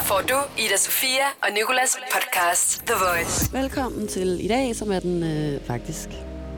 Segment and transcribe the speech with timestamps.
[0.00, 3.52] Her får du Ida Sofia og Nikolas podcast The Voice.
[3.52, 6.08] Velkommen til i dag, som er den øh, faktisk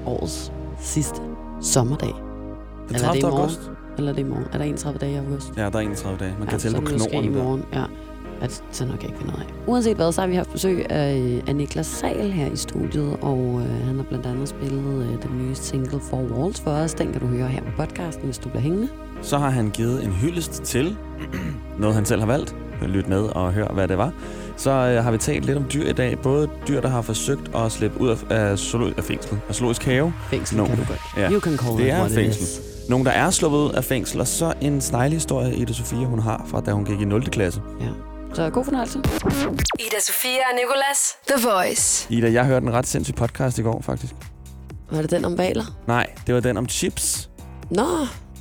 [0.06, 1.20] årets sidste
[1.62, 2.08] sommerdag.
[2.88, 3.30] Den Eller er det i 30.
[3.30, 3.40] morgen?
[3.40, 3.60] august.
[3.98, 4.44] Eller er det i morgen?
[4.52, 5.46] Er der 31 dage i august?
[5.56, 6.34] Ja, der er 31 dage.
[6.38, 7.30] Man kan så tælle på måske i der.
[7.44, 7.64] morgen.
[7.72, 7.84] Ja.
[8.40, 9.46] Ja, det så nok ikke finde af.
[9.66, 13.38] Uanset hvad, så har vi haft besøg af, af Niklas Sal her i studiet, og
[13.60, 16.94] øh, han har blandt andet spillet øh, den nye single For Walls for os.
[16.94, 18.88] Den kan du høre her på podcasten, hvis du bliver hængende.
[19.22, 20.96] Så har han givet en hyldest til
[21.80, 22.54] noget, han selv har valgt.
[22.86, 24.12] Lyt med og hør, hvad det var.
[24.56, 26.18] Så øh, har vi talt lidt om dyr i dag.
[26.18, 29.84] Både dyr, der har forsøgt at slippe ud af, af, zoolo- af fængsel, af zoologisk
[29.84, 30.12] have.
[30.30, 30.66] Fængsel Nå.
[30.66, 31.00] kan du godt.
[31.16, 31.30] Ja.
[31.30, 32.42] You can call Det er it fængsel.
[32.42, 32.60] is.
[32.88, 36.44] Nogle, der er sluppet ud af fængsel, og så en sneglehistorie, Ida Sofia, hun har
[36.48, 37.30] fra, da hun gik i 0.
[37.30, 37.60] klasse.
[37.80, 37.86] Ja.
[38.34, 38.98] Så god fornøjelse.
[38.98, 42.06] Ida Sofia og Nikolas The Voice.
[42.10, 44.14] Ida, jeg hørte en ret sindssyg podcast i går, faktisk.
[44.90, 45.64] Var det den om valer?
[45.86, 47.30] Nej, det var den om chips.
[47.70, 47.86] Nå,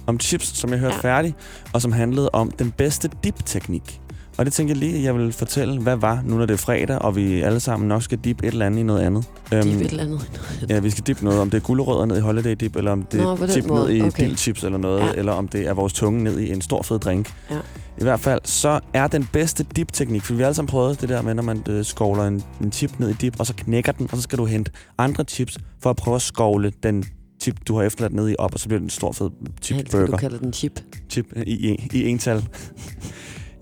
[0.08, 1.02] om chips, som jeg hørte ja.
[1.02, 1.36] færdig,
[1.74, 4.02] og som handlede om den bedste dip-teknik.
[4.42, 6.58] Og det tænker jeg lige, at jeg vil fortælle, hvad var, nu når det er
[6.58, 9.24] fredag, og vi alle sammen nok skal dip et eller andet i noget andet.
[9.52, 10.42] de er Øhm, et eller andet.
[10.70, 13.04] ja, vi skal dip noget, om det er gulerødder ned i holiday dip, eller om
[13.04, 14.24] det Nå, er den dip ned i Okay.
[14.26, 15.06] dildchips eller noget, Ja.
[15.06, 15.12] ja.
[15.14, 17.34] eller om det er vores tunge ned i en stor fed drink.
[17.52, 17.56] Ja.
[18.00, 21.10] I hvert fald, så er den bedste dip-teknik, for vi har alle sammen prøvet det
[21.10, 23.92] der med, når man øh, skovler en, en chip ned i dip, og så knækker
[23.92, 27.04] den, og så skal du hente andre chips, for at prøve at skovle den
[27.42, 29.30] chip, du har efterladt ned i op, og så bliver det en stor fed
[29.62, 30.80] chip Helst, du kalder den chip.
[31.10, 32.44] chip øh, i, i, i ental.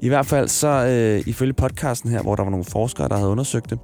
[0.02, 3.30] I hvert fald så øh, ifølge podcasten her, hvor der var nogle forskere, der havde
[3.30, 3.80] undersøgt det,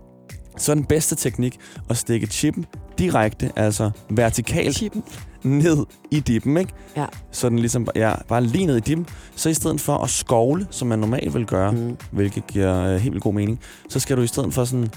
[0.58, 2.66] så er den bedste teknik at stikke chippen
[2.97, 5.03] direkte, altså vertikalt Chippen.
[5.43, 6.73] ned i dippen, ikke?
[6.97, 7.05] Ja.
[7.31, 9.08] Så den ligesom ja, bare lige ned i dippen.
[9.36, 11.97] Så i stedet for at skovle, som man normalt vil gøre, mm.
[12.11, 14.89] Hvilket giver øh, helt vildt god mening, så skal du i stedet for sådan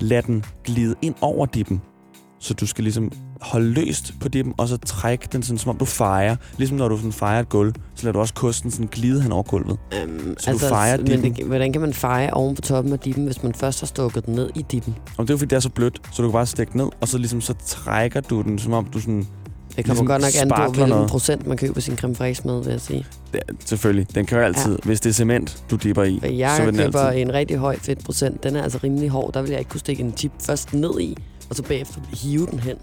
[0.00, 1.82] lade den glide ind over dippen.
[2.40, 5.76] Så du skal ligesom holde løst på dippen, og så trække den sådan, som om
[5.76, 6.36] du fejrer.
[6.56, 9.32] Ligesom når du sådan fejrer et gulv, så lader du også kosten sådan glide hen
[9.32, 9.78] over gulvet.
[10.04, 13.24] Um, Så du fejer men det, hvordan kan man feje oven på toppen af dippen,
[13.24, 14.94] hvis man først har stukket den ned i dippen?
[15.16, 16.86] Og det er jo fordi, det er så blødt, så du kan bare stikke ned,
[17.00, 19.26] og så ligesom så trækker du den, som om du sådan...
[19.76, 22.62] Det kommer Ligesom godt nok an på, hvilken procent man køber sin creme fraiche med,
[22.62, 23.06] vil jeg sige.
[23.34, 24.72] Ja, selvfølgelig, den kører altid.
[24.72, 24.76] Ja.
[24.84, 27.22] Hvis det er cement, du dipper i, jeg så vil den køber altid...
[27.22, 28.44] en rigtig høj fedtprocent.
[28.44, 29.32] Den er altså rimelig hård.
[29.32, 31.16] Der vil jeg ikke kunne stikke en chip først ned i,
[31.50, 32.76] og så bagefter hive den hen.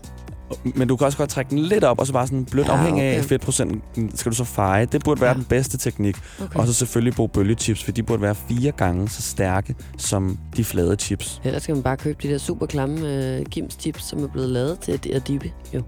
[0.76, 2.72] Men du kan også godt trække den lidt op, og så bare sådan blødt Ja,
[2.74, 3.18] afhængig okay.
[3.18, 4.86] af fedtprocenten, skal du så feje.
[4.86, 5.36] Det burde være Ja.
[5.36, 6.16] den bedste teknik.
[6.42, 6.60] Okay.
[6.60, 10.64] Og så selvfølgelig bruge bølgechips, for de burde være fire gange så stærke som de
[10.64, 11.42] flade chips.
[11.44, 14.50] Ellers skal man bare købe de der super klamme øh, Kims chips, som er blevet
[14.50, 15.52] lavet til at- dippe.
[15.74, 15.82] Jo.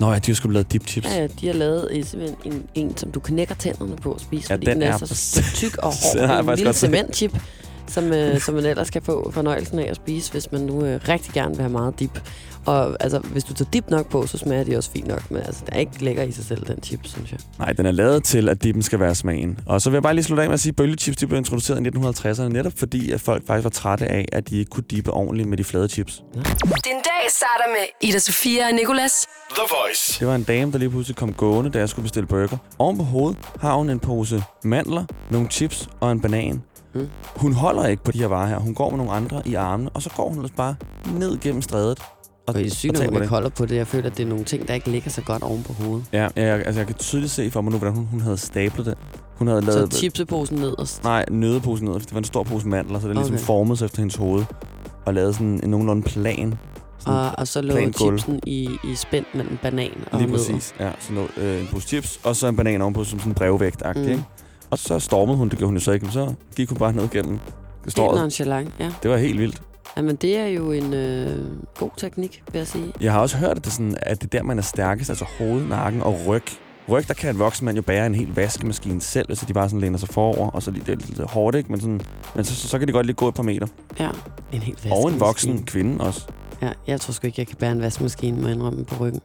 [0.00, 1.06] Nå ja, de har sgu lavet dip chips.
[1.08, 4.46] Ja, ja, de har lavet simpelthen en, en, som du knækker tænderne på at spise,
[4.50, 6.44] Ja, fordi den den er, er så tyk og Den har hård.
[6.44, 7.38] jeg En lille cementchip,
[7.86, 11.00] som, øh, som man ellers kan få fornøjelsen af at spise, hvis man nu øh,
[11.08, 12.20] rigtig gerne vil have meget dip.
[12.66, 15.42] Og altså, hvis du tager dip nok på, så smager de også fint nok, men
[15.42, 17.40] altså, det er ikke lækker i sig selv, den chip, synes jeg.
[17.58, 19.58] Nej, den er lavet til, at dippen skal være smagen.
[19.66, 21.38] Og så vil jeg bare lige slutte af med at sige, at bølgechips de blev
[21.38, 24.84] introduceret i 1950'erne, netop fordi, at folk faktisk var trætte af, at de ikke kunne
[24.90, 26.22] dippe ordentligt med de flade chips.
[26.34, 30.20] Din dag starter med Ida Sofia og Nikolas The Voice.
[30.20, 32.56] Det var en dame, der lige pludselig kom gående, da jeg skulle bestille burger.
[32.78, 36.62] Oven på hovedet har hun en pose mandler, nogle chips og en banan.
[36.94, 37.08] Mm.
[37.36, 38.58] Hun holder ikke på de her varer her.
[38.58, 40.74] Hun går med nogle andre i armene, og så går hun ellers bare
[41.18, 41.98] ned gennem strædet.
[42.46, 43.76] Og det er sygt, og når taber man ikke holder på det.
[43.76, 46.04] Jeg føler, at det er nogle ting, der ikke ligger så godt oven på hovedet.
[46.12, 48.86] Ja, jeg, altså jeg kan tydeligt se for mig nu, hvordan hun, hun havde stablet
[48.86, 48.94] det.
[49.36, 49.94] Hun havde Så lavet...
[49.94, 51.04] chipseposen nederst.
[51.04, 51.94] Nej, nødeposen ned.
[51.94, 53.38] Det var en stor pose mandler, så det er ligesom Okay.
[53.40, 53.46] okay.
[53.46, 54.44] formet sig efter hendes hoved.
[55.06, 56.54] Og lavet sådan en nogenlunde plan.
[56.98, 60.44] Sådan Og, og så lå chipsen i, i spænd mellem banan og Lige nødder.
[60.44, 60.74] præcis.
[60.80, 63.34] Ja, så noget, øh, en pose chips, og så en banan ovenpå som sådan en
[63.34, 64.02] brevvægt mm.
[64.02, 64.24] ikke?
[64.74, 66.92] Og så stormede hun, det gjorde hun jo så ikke, men så gik hun bare
[66.92, 67.38] ned gennem
[67.84, 68.92] Det er nonchalant, ja.
[69.02, 69.62] Det var helt vildt.
[69.96, 71.46] Jamen, det er jo en øh,
[71.78, 72.92] god teknik, vil jeg sige.
[73.00, 75.10] Jeg har også hørt, at det, er sådan, at det er der, man er stærkest,
[75.10, 76.42] altså hoved, nakken og ryg.
[76.88, 79.68] Ryg, der kan en voksen mand jo bære en hel vaskemaskine selv, så de bare
[79.68, 81.70] sådan læner sig forover, og så lige, det er lidt hårdt, ikke?
[81.72, 82.00] Men, sådan,
[82.34, 83.66] men så, så, så kan de godt lige gå et par meter.
[84.00, 84.10] Ja,
[84.52, 86.26] en helt Og en voksen kvinde også.
[86.62, 89.20] Ja, jeg tror sgu ikke, jeg kan bære en vaskemaskine, jeg indrømme på ryggen.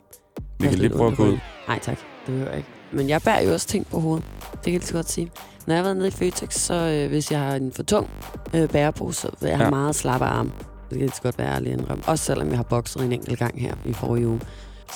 [0.60, 1.38] Vi kan lige prøve at gå ud.
[1.68, 2.79] Nej tak, det behøver jeg ikke.
[2.92, 4.26] Men jeg bærer jo også ting på hovedet.
[4.52, 5.32] Det kan jeg lige så godt sige.
[5.68, 8.10] Når jeg har været nede i Føtex, så øh, hvis jeg har en for tung
[8.54, 9.70] øh, bærepose, så vil jeg have Ja.
[9.70, 10.52] meget slappe arme.
[10.60, 12.04] Det kan jeg lige så godt være ærlig indrømme.
[12.08, 14.42] Også selvom jeg har bokset en enkelt gang her i forrige uge.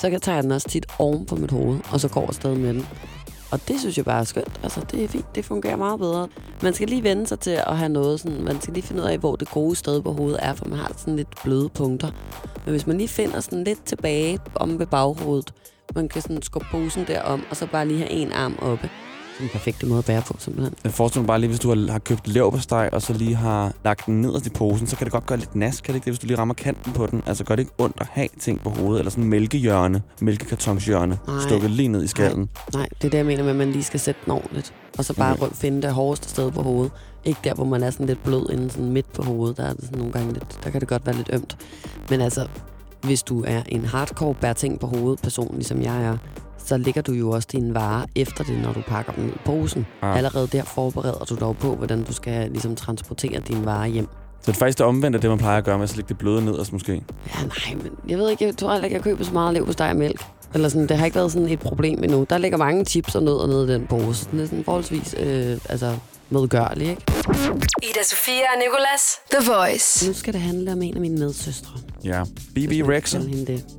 [0.00, 2.54] Så kan tage den også tit oven på mit hoved, og så går jeg afsted
[2.54, 2.86] med den.
[3.50, 4.60] Og det synes jeg bare er skønt.
[4.62, 5.34] Altså, det er fint.
[5.34, 6.28] Det fungerer meget bedre.
[6.62, 8.42] Man skal lige vende sig til at have noget sådan...
[8.44, 10.78] Man skal lige finde ud af, hvor det gode sted på hovedet er, for man
[10.78, 12.08] har sådan lidt bløde punkter.
[12.64, 15.52] Men hvis man lige finder sådan lidt tilbage om ved baghovedet,
[15.94, 18.90] man kan sådan skubbe posen derom, og så bare lige have en arm oppe,
[19.38, 20.74] den perfekte måde at bære på, simpelthen.
[20.84, 24.06] Jeg forestiller mig bare lige, hvis du har, købt leverpostej, og så lige har lagt
[24.06, 26.12] den nederst i posen, så kan det godt gøre lidt nas, kan det ikke det,
[26.12, 27.22] hvis du lige rammer kanten på den?
[27.26, 31.40] Altså gør det ikke ondt at have ting på hovedet, eller sådan mælkehjørne, mælkekartonshjørne, Nej.
[31.40, 32.48] stukket lige ned i skallen?
[32.74, 34.74] Nej, det er det, jeg mener med, at man lige skal sætte den ordentligt.
[34.98, 35.42] Og så bare Okay.
[35.42, 35.54] okay.
[35.54, 36.92] finde det hårdeste sted på hovedet.
[37.24, 39.56] Ikke der, hvor man er sådan lidt blød inden sådan midt på hovedet.
[39.56, 41.56] Der, er det sådan nogle gange lidt, der kan det godt være lidt ømt.
[42.10, 42.46] Men altså,
[43.04, 46.16] hvis du er en hardcore bær ting på hovedet person, ligesom jeg er,
[46.58, 49.38] så lægger du jo også dine varer efter det, når du pakker dem ned i
[49.44, 49.86] posen.
[50.02, 50.10] Ah.
[50.10, 50.16] Ah.
[50.16, 54.08] Allerede der forbereder du dog på, hvordan du skal ligesom transportere dine varer hjem.
[54.40, 56.08] Så det er faktisk det omvendte af det, man plejer at gøre med at lægge
[56.08, 56.92] det bløde nederst måske.
[56.92, 59.96] Ja, nej, men jeg ved ikke, jeg tror ikke, jeg køber så meget lev og
[59.96, 60.24] mælk.
[60.54, 62.26] Eller sådan, det har ikke været sådan et problem endnu.
[62.30, 64.28] Der ligger mange chips og nødder nede i den pose.
[64.30, 65.96] Den er sådan forholdsvis øh, altså,
[66.30, 67.02] medgørlig, ikke?
[67.82, 69.02] Ida Sofia og Nicolas.
[69.30, 70.06] The Voice.
[70.06, 71.70] Nu skal det handle om en af mine medsøstre.
[72.04, 72.24] Ja.
[72.24, 73.20] BB Rexer.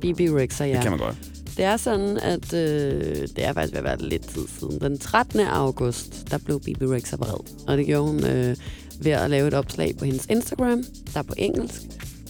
[0.00, 0.74] BB Rexer, ja.
[0.74, 1.16] det kan man godt.
[1.56, 4.80] Det er sådan, at øh, det er faktisk ved at være lidt tid siden.
[4.80, 5.40] Den 13.
[5.40, 7.66] august, der blev BB Rexer vred.
[7.66, 8.56] Og det gjorde hun øh,
[9.00, 10.84] ved at lave et opslag på hendes Instagram,
[11.14, 11.82] der er på engelsk.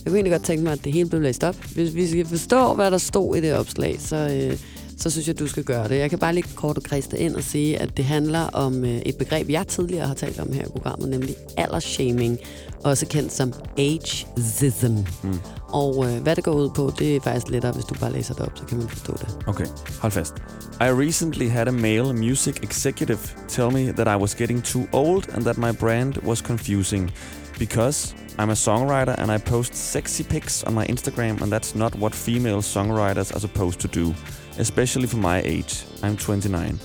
[0.04, 1.54] Jeg kunne egentlig godt tænke mig, at det hele blev læst op.
[1.54, 4.58] Hvis vi skal forstå, hvad der stod i det opslag, så, øh,
[4.96, 5.98] så synes jeg, du skal gøre det.
[5.98, 8.90] Jeg kan bare lige kort og kriste ind og sige, at det handler om øh,
[8.90, 12.38] et begreb, jeg tidligere har talt om her i programmet, nemlig aldersshaming,
[12.84, 14.96] også kendt som ageism.
[15.22, 15.38] Mm.
[15.69, 18.34] Og øh, hvad det går ud på, det er faktisk lettere, hvis du bare læser
[18.34, 19.37] det op, så kan man forstå det.
[19.46, 19.66] Okay,
[20.00, 20.34] hold fast.
[20.81, 25.28] I recently had a male music executive tell me that I was getting too old
[25.34, 27.10] and that my brand was confusing
[27.58, 31.94] because I'm a songwriter and I post sexy pics on my Instagram and that's not
[31.94, 34.14] what female songwriters are supposed to do,
[34.58, 35.85] especially for my age.
[36.03, 36.79] I'm 29.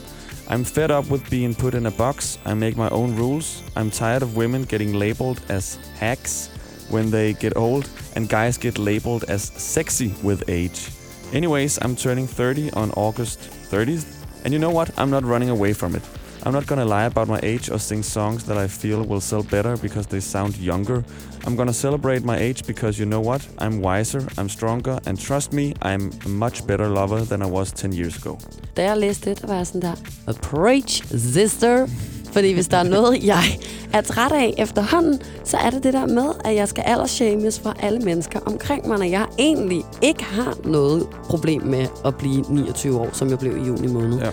[0.50, 2.38] I'm fed up with being put in a box.
[2.46, 3.64] I make my own rules.
[3.76, 6.50] I'm tired of women getting labeled as hacks
[6.90, 10.90] when they get old and guys get labeled as sexy with age.
[11.34, 14.92] Anyways, I'm turning 30 on August 30th, and you know what?
[15.00, 16.04] I'm not running away from it.
[16.44, 19.44] I'm not gonna lie about my age or sing songs that I feel will sell
[19.44, 21.04] better because they sound younger.
[21.46, 23.42] I'm gonna celebrate my age because you know what?
[23.60, 27.72] I'm wiser, I'm stronger, and trust me, I'm a much better lover than I was
[27.72, 28.38] 10 years ago.
[28.78, 29.96] Da jeg læste det, der var jeg sådan der,
[30.28, 31.04] "A preach,
[31.34, 31.88] sister.
[32.34, 33.44] Fordi hvis der er noget, jeg
[33.94, 37.76] er træt af efterhånden, så er det det der med, at jeg skal aldersshames for
[37.80, 43.00] alle mennesker omkring mig, når jeg egentlig ikke har noget problem med at blive 29
[43.00, 44.20] år, som jeg blev i juni måned.
[44.20, 44.30] Ja.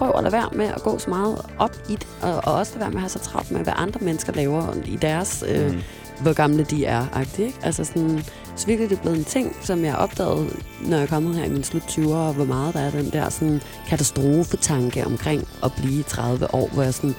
[0.00, 2.72] Prøv at lade være med at gå så meget op i det, og, og også
[2.72, 5.72] lade være med at have så travlt med, hvad andre mennesker laver i deres, øh,
[5.72, 5.80] Mm.
[6.22, 7.06] hvor gamle de er.
[7.06, 7.58] -agtigt, Ikke?
[7.62, 8.24] Altså sådan,
[8.56, 10.46] så virkelig det er blevet en ting, som jeg opdagede,
[10.80, 13.10] når jeg er kommet her i min slut 20'er, og hvor meget der er den
[13.12, 17.14] der sådan, katastrofetanke omkring at blive 30 år, hvor jeg sådan,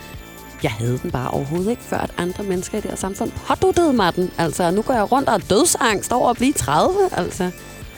[0.63, 3.93] jeg havde den bare overhovedet ikke, før at andre mennesker i det her samfund påduttede
[3.93, 4.31] mig den.
[4.37, 7.51] Altså, nu går jeg rundt og har dødsangst over at blive 30, altså.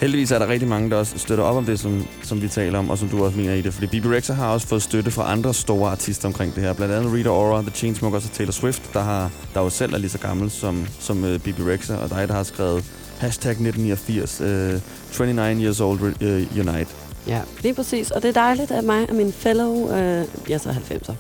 [0.04, 2.80] Heldigvis er der rigtig mange, der også støtter op om det, som, som vi taler
[2.80, 3.74] om, og som du også mener i det.
[3.74, 6.74] Fordi BB Rexha har også fået støtte fra andre store artister omkring det her.
[6.74, 9.98] Blandt andet Rita Ora, The Chainsmokers og Taylor Swift, der, har, der jo selv er
[9.98, 12.86] lige så gammel som, som uh, BB Rexha, og dig, der har skrevet
[13.20, 16.92] hashtag 1989, uh, 29 years old uh, unite.
[17.28, 18.12] Ja, lige præcis.
[18.12, 21.14] Og det er dejligt, at mig og min fellow, øh, jeg er så 90'er,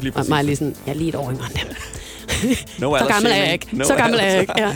[0.00, 1.76] Lige og mig lige sådan, jeg er lige et år yngre end dem.
[2.80, 3.68] No Så gammel er jeg ikke.
[3.72, 4.52] No så gammel er jeg ikke.
[4.56, 4.74] Ja.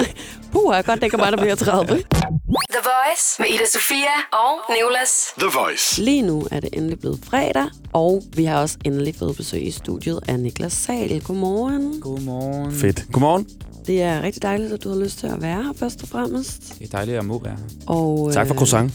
[0.53, 1.87] Puh, jeg godt, det kan bare, der bliver 30.
[1.89, 5.11] The Voice med Ida Sofia og Nicolas.
[5.39, 6.03] The Voice.
[6.03, 9.71] Lige nu er det endelig blevet fredag, og vi har også endelig fået besøg i
[9.71, 11.21] studiet af Niklas Sal.
[11.23, 12.00] Godmorgen.
[12.00, 12.73] Godmorgen.
[12.73, 13.05] Fedt.
[13.12, 13.47] Godmorgen.
[13.87, 16.79] Det er rigtig dejligt, at du har lyst til at være her først og fremmest.
[16.79, 17.87] Det er dejligt, at jeg må være her.
[17.87, 18.93] Og, Tak for øh, croissant.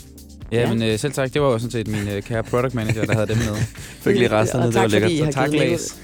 [0.52, 0.74] Ja, Ja.
[0.74, 1.34] men øh, selv tak.
[1.34, 3.56] Det var jo sådan set min øh, kære product manager, der havde dem med.
[4.04, 5.12] Fik lige resterne, Og det var lækkert.
[5.12, 5.96] Så tak, Læs.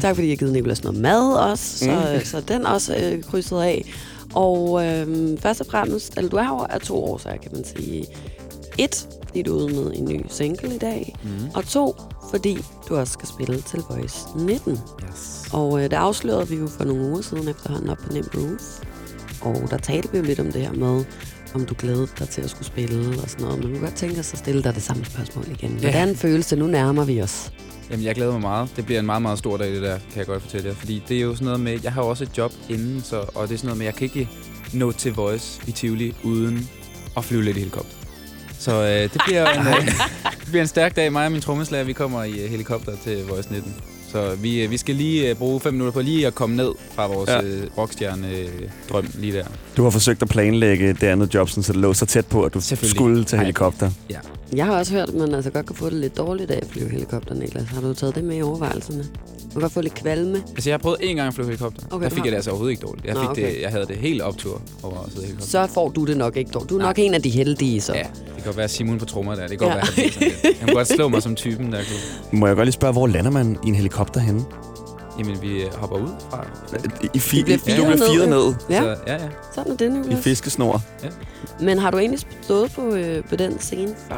[0.00, 2.24] Tak fordi I har givet Niklas noget mad også, så, Mm.
[2.24, 3.84] så den også øh, krydset af.
[4.34, 5.06] Og øh,
[5.38, 8.06] først og fremmest, eller du er her af to årsager, kan man sige.
[8.78, 11.14] Et, fordi du er ude med en ny single i dag.
[11.24, 11.30] Mm.
[11.54, 11.96] Og to,
[12.30, 12.58] fordi
[12.88, 14.72] du også skal spille til Voice 19.
[14.72, 15.48] Yes.
[15.52, 18.62] Og øh, det afslørede vi jo for nogle uger siden efterhånden op på Nem Roof.
[19.40, 21.04] Og der talte vi jo lidt om det her med,
[21.54, 23.58] om du glædede dig til at skulle spille og sådan noget.
[23.58, 25.70] Men vi kunne godt tænke os at stille dig det samme spørgsmål igen.
[25.70, 25.90] Ja.
[25.90, 26.58] Hvordan føles det?
[26.58, 27.52] Nu nærmer vi os.
[27.90, 28.68] Jamen, jeg glæder mig meget.
[28.76, 30.74] Det bliver en meget, meget stor dag, det der, kan jeg godt fortælle jer.
[30.74, 33.16] Fordi det er jo sådan noget med, jeg har jo også et job inden, så,
[33.34, 34.28] og det er sådan noget med, jeg kan ikke
[34.72, 36.68] nå til Voice i Tivoli uden
[37.16, 37.96] at flyve lidt i helikopter.
[38.58, 39.86] Så øh, det, bliver en, øh,
[40.40, 41.12] det bliver en stærk dag.
[41.12, 43.74] Mig og min trommeslager, vi kommer i øh, helikopter til Voice 19.
[44.12, 46.70] Så vi, øh, vi skal lige øh, bruge fem minutter på lige at komme ned
[46.94, 47.42] fra vores Ja.
[47.42, 49.44] øh, rockstjerne-drøm lige der.
[49.76, 52.54] Du har forsøgt at planlægge det andet job, så det lå så tæt på, at
[52.54, 53.42] du skulle til Ej.
[53.42, 53.90] helikopter.
[54.10, 54.18] Ja.
[54.56, 56.66] Jeg har også hørt, at man altså godt kan få det lidt dårligt af at
[56.70, 57.64] flyve helikopter, Niklas.
[57.64, 58.98] Har du taget det med i overvejelserne?
[59.44, 60.42] Du kan godt få lidt kvalme.
[60.54, 61.82] Altså, jeg har prøvet en gang at flyve helikopter.
[61.90, 63.06] Okay, der fik jeg det altså overhovedet ikke dårligt.
[63.06, 63.54] Jeg, Nå, fik okay.
[63.54, 65.66] det, jeg havde det helt optur over at sidde i helikopter.
[65.66, 66.70] Så får du det nok ikke dårligt.
[66.70, 66.88] Du er Nej.
[66.88, 67.94] nok en af de heldige, så.
[67.94, 69.48] Ja, det kan godt være Simon på trommer der.
[69.48, 70.02] Det kan godt Ja.
[70.02, 70.06] være,
[70.42, 70.58] lidt.
[70.58, 72.38] Han kunne godt slå mig som typen, der kunne...
[72.40, 74.44] Må jeg godt lige spørge, hvor lander man i en helikopter henne?
[75.18, 76.46] Jamen, vi hopper ud fra.
[77.14, 78.44] I fi- I bliver du firet bliver firet ned.
[78.46, 79.28] ned Ja, Så, ja, ja.
[79.54, 80.24] sådan er det, i Niklas.
[80.24, 80.82] fiskesnor.
[81.60, 84.16] Men har du egentlig stået på, øh, på den scene før?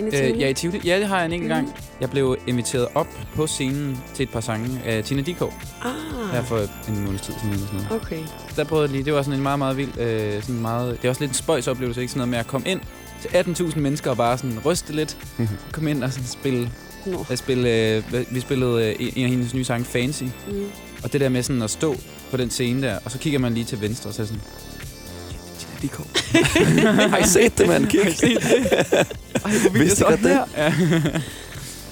[0.00, 0.40] Inde i Øh, Tivoli?
[0.42, 0.80] ja, i Tivoli.
[0.84, 1.74] Ja, det har jeg en enkelt gang.
[2.00, 5.52] Jeg blev inviteret op på scenen til et par sange af Tina Dikov.
[5.84, 7.54] Ah, Her for en måneds tid siden.
[7.54, 8.02] Eller sådan noget.
[8.02, 8.20] okay.
[8.56, 9.04] Der prøvede jeg lige.
[9.04, 9.98] Det var sådan en meget, meget vild...
[9.98, 12.10] Øh, sådan meget, det er også lidt en spøjs oplevelse, ikke?
[12.10, 12.80] Sådan noget med at komme ind
[13.22, 15.16] til 18.000 mennesker og bare sådan ryste lidt.
[15.36, 15.48] Mhm.
[15.72, 16.70] Komme ind og sådan spille...
[17.06, 17.26] Nå.
[17.30, 20.22] At spille øh, vi spillede øh, en af hendes nye sange, Fancy.
[20.22, 20.64] Mm.
[21.02, 21.96] Og det der med sådan at stå
[22.30, 24.42] på den scene der, og så kigger man lige til venstre, og så er sådan...
[25.58, 26.06] Tina Dikov.
[27.10, 27.86] Har I set det, mand?
[27.86, 28.00] Kig.
[28.00, 29.44] Har I set det?
[29.44, 30.40] Ej, hvor vildt, jeg det?
[30.56, 30.72] Ja.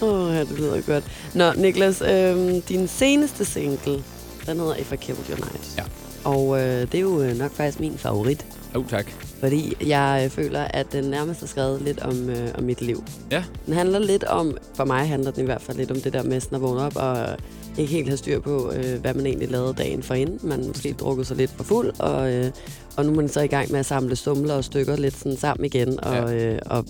[0.00, 1.04] Åh, oh, det lyder godt.
[1.35, 4.02] Nå, Niklas, øh, din seneste single,
[4.47, 5.75] den hedder If I Killed Your Night.
[5.78, 5.83] Ja.
[6.25, 9.07] Og øh, det er jo øh, nok faktisk min favorit, Oh, tak.
[9.40, 13.04] fordi jeg øh, føler, at den nærmest er skrevet lidt om, øh, om mit liv.
[13.31, 13.45] Ja.
[13.66, 16.23] Den handler lidt om, for mig handler den i hvert fald lidt om det der
[16.23, 17.37] med sådan at vågne op og
[17.78, 20.38] ikke helt have styr på, øh, hvad man egentlig lavede dagen forinden.
[20.43, 22.50] Man måske drukket sig lidt for fuld, og, øh,
[22.97, 25.37] og nu er man så i gang med at samle stumler og stykker lidt sådan
[25.38, 26.35] sammen igen, og, Ja.
[26.35, 26.85] øh, og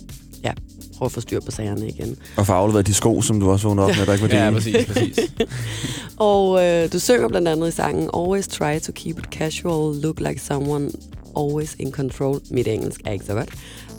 [0.44, 0.52] ja,
[0.98, 2.16] prøve at få styr på sagerne igen.
[2.36, 4.44] Og få afleveret de sko, som du også vågnede op med, der ikke var Ja,
[4.44, 4.54] dine.
[4.56, 5.18] præcis, præcis.
[6.16, 10.20] Og øh, du synger blandt andet i sangen Always try to keep it casual, look
[10.20, 10.90] like someone
[11.36, 12.40] always in control.
[12.50, 13.48] Mit engelsk er ikke så godt.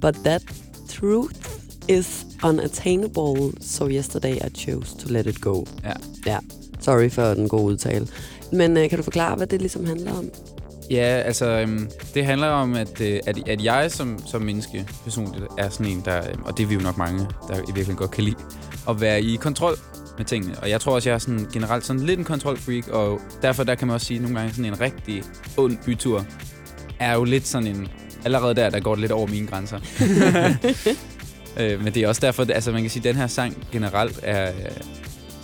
[0.01, 0.41] But that
[1.01, 1.35] truth
[1.87, 5.63] is unattainable, so yesterday I chose to let it go.
[5.83, 5.91] Ja.
[6.25, 6.37] Ja,
[6.79, 8.07] sorry for den gode udtale.
[8.51, 10.29] Men øh, kan du forklare, hvad det ligesom handler om?
[10.91, 15.45] Ja, altså, øhm, det handler om, at, øh, at, at jeg som, som menneske personligt
[15.57, 17.95] er sådan en, der, øhm, og det er vi jo nok mange, der i virkeligheden
[17.95, 18.35] godt kan lide,
[18.89, 19.75] at være i kontrol
[20.17, 20.59] med tingene.
[20.59, 23.75] Og jeg tror også, jeg er sådan, generelt sådan lidt en kontrolfreak, og derfor der
[23.75, 25.23] kan man også sige, at nogle gange sådan en rigtig
[25.57, 26.25] ond bytur
[26.99, 27.87] er jo lidt sådan en...
[28.25, 29.79] Allerede der, der går det lidt over mine grænser.
[31.59, 33.67] øh, men det er også derfor, at- altså man kan sige, at den her sang
[33.71, 34.43] generelt er...
[34.49, 34.55] Øh,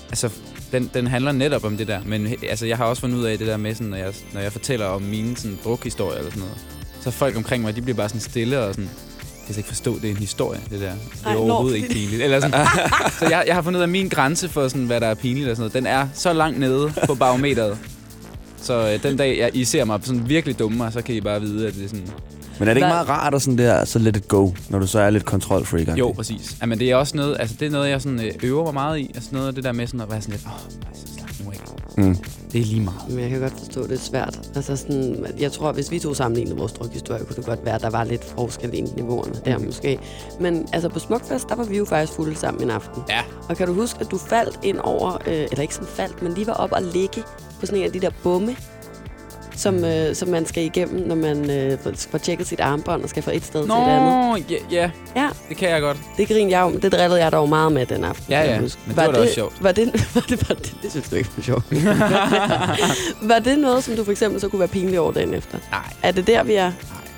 [0.09, 0.29] altså,
[0.71, 1.99] den, den handler netop om det der.
[2.05, 4.41] Men altså, jeg har også fundet ud af det der med, sådan, når, jeg, når
[4.41, 6.57] jeg fortæller om mine sådan, drukhistorier eller sådan noget,
[7.01, 8.89] så folk omkring mig, de bliver bare sådan stille og sådan,
[9.47, 10.91] jeg kan ikke forstå, det er en historie, det der.
[10.91, 12.21] Det er Ej, overhovedet ikke pinligt.
[12.21, 12.67] Eller sådan.
[13.19, 15.13] så jeg, jeg har fundet ud af, at min grænse for, sådan, hvad der er
[15.13, 17.77] pinligt og sådan noget, den er så langt nede på barometeret.
[18.61, 21.41] Så øh, den dag, jeg, I ser mig sådan virkelig dumme, så kan I bare
[21.41, 22.07] vide, at det er sådan...
[22.59, 24.79] Men er det ikke Hvad- meget rart at sådan der, så let it go, når
[24.79, 25.87] du så er lidt kontrolfreak?
[25.97, 26.57] Jo, præcis.
[26.67, 28.99] Men det er også noget, altså det er noget, jeg sådan, øh, øver mig meget
[28.99, 29.11] i.
[29.15, 30.59] Altså noget af det der med sådan at være sådan lidt, åh, oh,
[30.93, 32.05] så slap nu af.
[32.05, 32.15] Mm.
[32.51, 33.09] Det er lige meget.
[33.09, 34.39] Men jeg kan godt forstå, det er svært.
[34.55, 37.81] Altså sådan, jeg tror, hvis vi to sammenlignede vores drukhistorie, kunne det godt være, at
[37.81, 39.65] der var lidt forskel i niveauerne der Mhm.
[39.65, 39.99] måske.
[40.39, 43.03] Men altså på Smukfest, der var vi jo faktisk fulde sammen en aften.
[43.09, 43.21] Ja.
[43.49, 46.33] Og kan du huske, at du faldt ind over, øh, eller ikke sådan faldt, men
[46.33, 47.21] lige var op og ligge
[47.59, 48.55] på sådan en af de der bomme,
[49.61, 51.77] som, øh, som man skal igennem, når man øh,
[52.11, 54.11] får- tjekket sit armbånd og skal fra et sted til et andet.
[54.11, 55.97] Nå, ja, ja, Ja, det kan jeg godt.
[56.17, 58.25] det grinede jeg jo, det drillede jeg dog meget med den aften.
[58.29, 59.63] Ja, ja, men det var da også sjovt.
[59.63, 61.65] Var det, var det, var det, det synes du ikke var sjovt.
[63.31, 65.57] var det noget, som du for eksempel så kunne være pinlig over dagen efter?
[65.71, 65.93] Nej.
[66.03, 66.71] Er det der, vi er?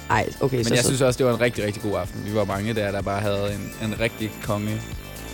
[0.09, 0.55] Nej, okay.
[0.57, 0.87] Men så, jeg så.
[0.89, 2.21] synes også, det var en rigtig, rigtig god aften.
[2.25, 3.49] Vi var mange der, der bare havde
[3.81, 4.81] en, en rigtig konge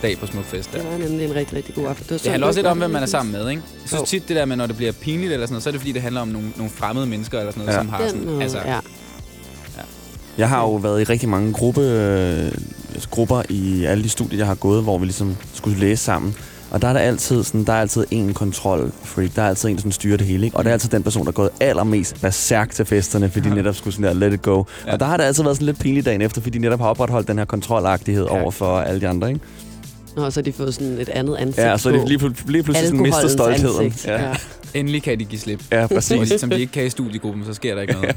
[0.02, 0.72] dag på Smukfest.
[0.72, 0.78] Der.
[0.78, 2.04] det var nemlig en rigtig, rigtig god aften.
[2.04, 3.62] Det, var Det handler også lidt om, hvem man er sammen med, ikke?
[3.82, 5.72] Jeg synes tit, det der med, når det bliver pinligt eller sådan noget, så er
[5.72, 7.80] det fordi, det handler om nogle, nogle fremmede mennesker eller sådan noget, Ja.
[7.82, 8.42] som har Den sådan...
[8.42, 8.78] Altså, ja.
[10.38, 12.52] Jeg har jo været i rigtig mange gruppe, øh,
[13.10, 16.34] grupper i alle de studier, jeg har gået, hvor vi ligesom skulle læse sammen.
[16.70, 19.30] Og der er der altid sådan, der er altid en kontrolfreak.
[19.36, 20.56] Der er altid en, der sådan styrer det hele, ikke?
[20.56, 23.54] Og det er altid den person, der er gået allermest berserk til festerne, fordi de
[23.54, 24.64] netop skulle sådan der, let it go.
[24.86, 24.92] Ja.
[24.92, 26.86] Og der har det altid været sådan lidt pinligt dagen efter, fordi de netop har
[26.86, 28.42] opretholdt den her kontrolagtighed Ja.
[28.42, 29.40] over for alle de andre, ikke?
[30.16, 32.50] Nå, så har de fået sådan et andet ansigt Ja, så er de lige, pl-
[32.50, 33.84] lige pludselig sådan mistet Alkoholens stoltheden.
[33.86, 34.06] ansigt.
[34.06, 34.34] Ja, Ja.
[34.74, 35.62] endelig kan de give slip.
[35.72, 36.32] ja, præcis.
[36.32, 38.16] Og som de ikke kan i studiegruppen, så sker der ikke noget.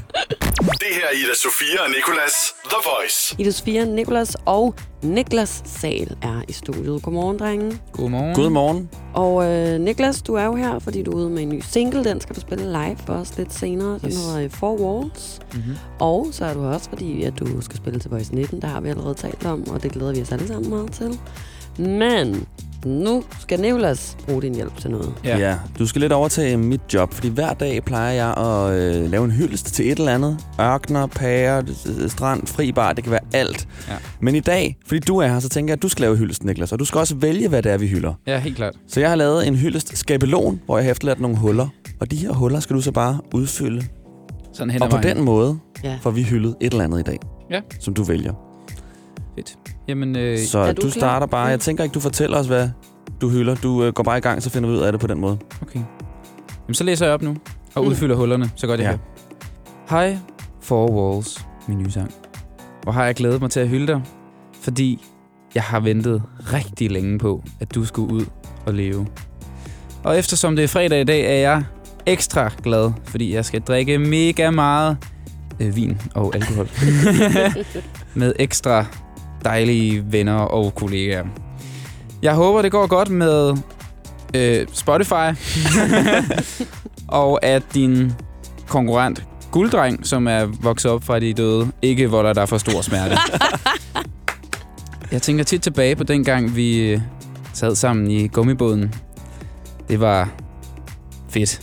[0.64, 2.32] Det her er Ida Sofia og Nikolas
[2.64, 3.34] The Voice.
[3.38, 7.02] Ida Sofia, Nikolas og Niklas Sal er i studiet.
[7.02, 7.78] Godmorgen, drenge.
[7.92, 8.34] Godmorgen.
[8.34, 8.88] Godmorgen.
[9.14, 12.04] Og øh, Niklas, du er jo her, fordi du er ude med en ny single.
[12.04, 13.98] Den skal du spille live for os lidt senere.
[14.02, 14.16] Den Yes.
[14.16, 15.38] hedder øh, Four Walls.
[15.54, 15.76] Mm-hmm.
[15.98, 18.62] Og så er du også, fordi at du skal spille til Voice 19.
[18.62, 21.18] Der har vi allerede talt om, og det glæder vi os alle sammen meget til.
[21.78, 22.46] Men
[22.86, 25.12] nu skal Nicolas bruge din hjælp til noget.
[25.24, 25.38] Ja.
[25.38, 25.56] Ja.
[25.78, 29.30] du skal lidt overtage mit job, fordi hver dag plejer jeg at øh, lave en
[29.30, 30.38] hyldest til et eller andet.
[30.60, 31.62] Ørkner, pærer,
[32.08, 33.68] strand, fri bar, det kan være alt.
[33.88, 33.92] Ja.
[34.20, 36.44] Men i dag, fordi du er her, så tænker jeg, at du skal lave hyldest,
[36.44, 36.72] Niklas.
[36.72, 38.14] Og du skal også vælge, hvad det er, vi hylder.
[38.26, 38.74] ja, helt klart.
[38.88, 41.68] Så jeg har lavet en hyldest skabelon, hvor jeg har efterladt nogle huller.
[42.00, 43.86] Og de her huller skal du så bare udfylde.
[44.52, 45.16] Sådan hen Og på vejen.
[45.16, 45.98] den måde Ja.
[46.02, 47.18] får vi hyldet et eller andet i dag,
[47.50, 47.60] Ja.
[47.80, 48.32] som du vælger.
[49.34, 49.56] Fedt.
[49.88, 51.46] Jamen, øh, Så du, du starter bare.
[51.46, 52.68] Jeg tænker ikke, du fortæller os, hvad
[53.20, 53.54] du hylder.
[53.54, 55.38] Du øh, går bare i gang, så finder vi ud af det på den måde.
[55.62, 55.80] okay.
[56.66, 57.36] Jamen, så læser jeg op nu
[57.74, 57.88] og Mm.
[57.88, 58.90] udfylder hullerne, så godt jeg Ja.
[58.90, 59.00] kan.
[59.90, 60.18] Hej,
[60.60, 62.10] Four Walls, min nye sang.
[62.82, 64.02] Hvor har jeg glædet mig til at hylde dig,
[64.60, 65.04] fordi
[65.54, 66.22] jeg har ventet
[66.52, 68.24] rigtig længe på, at du skulle ud
[68.66, 69.06] og leve.
[70.02, 71.64] Og eftersom det er fredag i dag, er jeg
[72.06, 74.96] ekstra glad, fordi jeg skal drikke mega meget
[75.60, 76.68] øh, vin og alkohol.
[78.14, 78.86] med ekstra
[79.44, 81.24] dejlige venner og kollegaer.
[82.22, 83.56] Jeg håber, det går godt med
[84.34, 85.38] øh, Spotify,
[87.08, 88.12] og at din
[88.68, 93.16] konkurrent Gulddreng, som er vokset op fra de døde, ikke volder dig for stor smerte.
[95.12, 97.00] Jeg tænker tit tilbage på den gang, vi øh,
[97.52, 98.94] sad sammen i gummibåden.
[99.88, 100.30] Det var
[101.28, 101.62] fedt.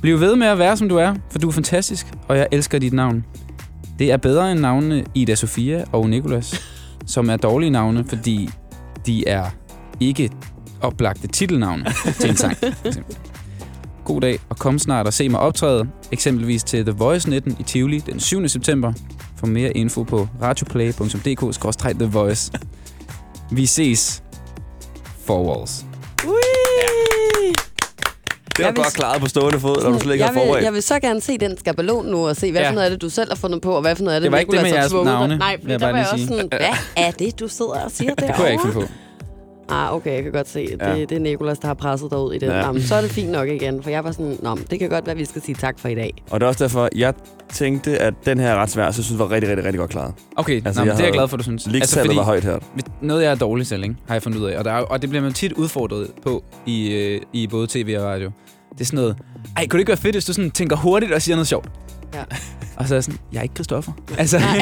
[0.00, 2.78] Bliv ved med at være, som du er, for du er fantastisk, og jeg elsker
[2.78, 3.24] dit navn.
[3.98, 6.77] Det er bedre end navnene Ida Sofia og Nikolas,
[7.08, 8.50] som er dårlige navne, fordi
[9.06, 9.44] de er
[10.00, 10.30] ikke
[10.80, 11.84] oplagte titelnavne
[12.20, 12.56] til en sang.
[12.56, 13.16] for eksempel.
[14.04, 17.62] God dag, og kom snart og se mig optræde, eksempelvis til The Voice 19 i
[17.62, 18.48] Tivoli den 7.
[18.48, 18.92] september.
[19.36, 22.52] For mere info på radioplay.dk-the voice.
[23.50, 24.22] Vi ses.
[25.26, 25.87] Four Walls.
[28.58, 30.40] Det var Jeg vil- godt klaret på stående fod, når du slet ikke jeg har
[30.40, 30.56] forberedt.
[30.58, 32.68] vil, jeg vil så gerne se den skabelon nu, og se, hvad Ja.
[32.68, 34.24] for noget af det, du selv har fundet på, og hvad for noget af det,
[34.26, 36.26] Det var ikke det med jeres navne, Nej, fordi jeg der bare var jeg også
[36.26, 36.28] sige.
[36.36, 38.36] sådan, hvad er det, du sidder og siger Det derovre?
[38.36, 38.92] kunne jeg ikke finde på.
[39.70, 40.66] Ah, okay, jeg kan godt se.
[40.66, 40.94] Det, Ja.
[40.94, 42.46] det er Nicolas, der har presset dig ud i det.
[42.46, 42.52] Ja.
[42.56, 42.66] Ja.
[42.66, 45.06] Jamen, så er det fint nok igen, for jeg var sådan, Nå, det kan godt
[45.06, 46.22] være, at vi skal sige tak for i dag.
[46.30, 47.14] Og det er også derfor, jeg
[47.52, 49.78] tænkte, at den her er ret svær, så jeg synes, det var rigtig, rigtig, rigtig
[49.78, 50.14] godt klaret.
[50.36, 51.66] Okay, Altså, Nå, jeg det er jeg glad for, du synes.
[51.74, 52.58] Altså, var højt her.
[53.02, 53.96] noget, jeg er dårlig til, ikke?
[54.08, 54.58] har jeg fundet ud af.
[54.58, 57.96] Og, der er, og det bliver man tit udfordret på i, øh, i både tv
[57.98, 58.30] og radio.
[58.78, 59.16] Det er sådan noget,
[59.56, 61.68] ej, kunne det ikke være fedt, hvis du sådan tænker hurtigt og siger noget sjovt?
[62.14, 62.22] Ja.
[62.76, 63.92] Og så er jeg sådan, jeg er ikke Christoffer.
[64.18, 64.58] Altså, Nej,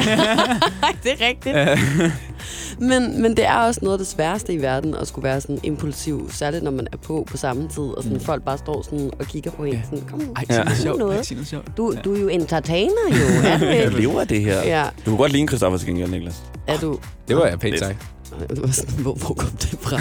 [1.03, 1.55] det er rigtigt.
[2.89, 5.59] Men, men det er også noget af det sværeste i verden, at skulle være sådan
[5.63, 8.23] impulsiv, særligt når man er på på samme tid, og sådan, Mm.
[8.23, 9.73] folk bare står sådan og kigger på en.
[9.73, 9.79] Ja.
[9.83, 10.55] Sådan, kom nu, ej, Ja.
[10.75, 11.01] sig noget.
[11.29, 11.77] Ej, noget sjovt.
[11.77, 14.61] du, du er jo entertainer jo, er du Jeg lever af det her.
[14.63, 16.43] Ja, Du kunne godt ligne Christoffer til gengæld, Niklas.
[16.67, 16.99] er du...
[17.27, 18.05] Det var jeg pænt sagt.
[18.49, 19.97] Det var sådan, hvor, hvor kom det fra?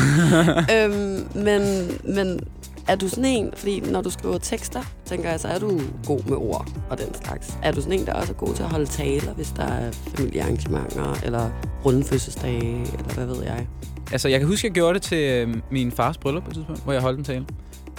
[0.76, 2.40] øhm, men, men
[2.88, 6.22] er du sådan en, fordi når du skriver tekster, tænker jeg, så er du god
[6.22, 7.58] med ord og den slags.
[7.62, 9.92] Er du sådan en, der også er god til at holde taler, hvis der er
[9.92, 11.50] familiearrangementer, eller
[11.84, 13.66] runde fødselsdage, eller hvad ved jeg?
[14.12, 16.84] Altså, jeg kan huske, jeg gjorde det til øh, min fars bryllup på et tidspunkt,
[16.84, 17.46] hvor jeg holdt en tale.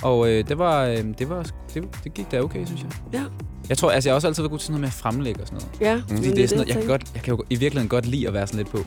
[0.01, 2.91] Og øh, det, var, øh, det, var, det, det gik da okay, synes jeg.
[3.13, 3.23] Ja.
[3.69, 5.41] Jeg tror, altså, jeg har også altid været god til sådan noget med at fremlægge
[5.41, 5.81] og sådan noget.
[6.09, 8.05] Ja, Fordi det er sådan noget, jeg kan, godt, jeg kan jo i virkeligheden godt
[8.05, 8.77] lide at være sådan lidt på.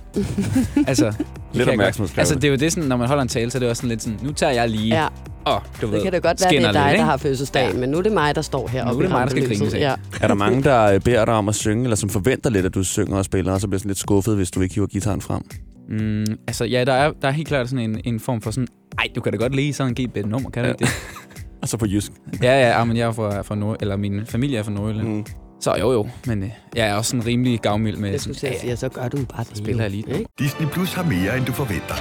[0.90, 1.16] altså, det
[1.58, 1.68] godt.
[1.68, 2.20] opmærksomhedskrævende.
[2.20, 3.80] Altså, det er jo det sådan, når man holder en tale, så er det også
[3.80, 5.08] sådan lidt sådan, nu tager jeg lige, Ja,
[5.44, 7.70] og du ved, det kan da godt være, det er dig, lidt, der har fødselsdag,
[7.72, 7.78] Ja.
[7.78, 9.80] men nu er det mig, der står her Nu er det mig, der skal af.
[9.80, 9.94] Ja.
[10.20, 12.74] Er der mange, der øh, beder dig om at synge, eller som forventer lidt, at
[12.74, 15.20] du synger og spiller, og så bliver sådan lidt skuffet, hvis du ikke hiver gitaren
[15.20, 15.42] frem?
[15.88, 18.68] Mm, altså, ja, der er, der er helt klart sådan en, en form for sådan,
[18.98, 20.72] ej, du kan da godt lide sådan en GB-nummer, kan du Ja.
[20.74, 20.92] ikke det?
[21.62, 22.12] Og så på jysk.
[22.42, 25.08] ja, ja, ja, men jeg er fra, fra Nord, eller min familie er fra Nordjylland.
[25.08, 25.24] Mm.
[25.60, 28.58] Så jo, jo, men øh, jeg er også sådan rimelig gavmild med Jeg sådan, skulle
[28.58, 29.58] sige, ja, så gør du bare det.
[29.58, 30.04] spiller jeg lige.
[30.12, 30.24] ikke?
[30.38, 31.94] Disney Plus har mere, end du forventer.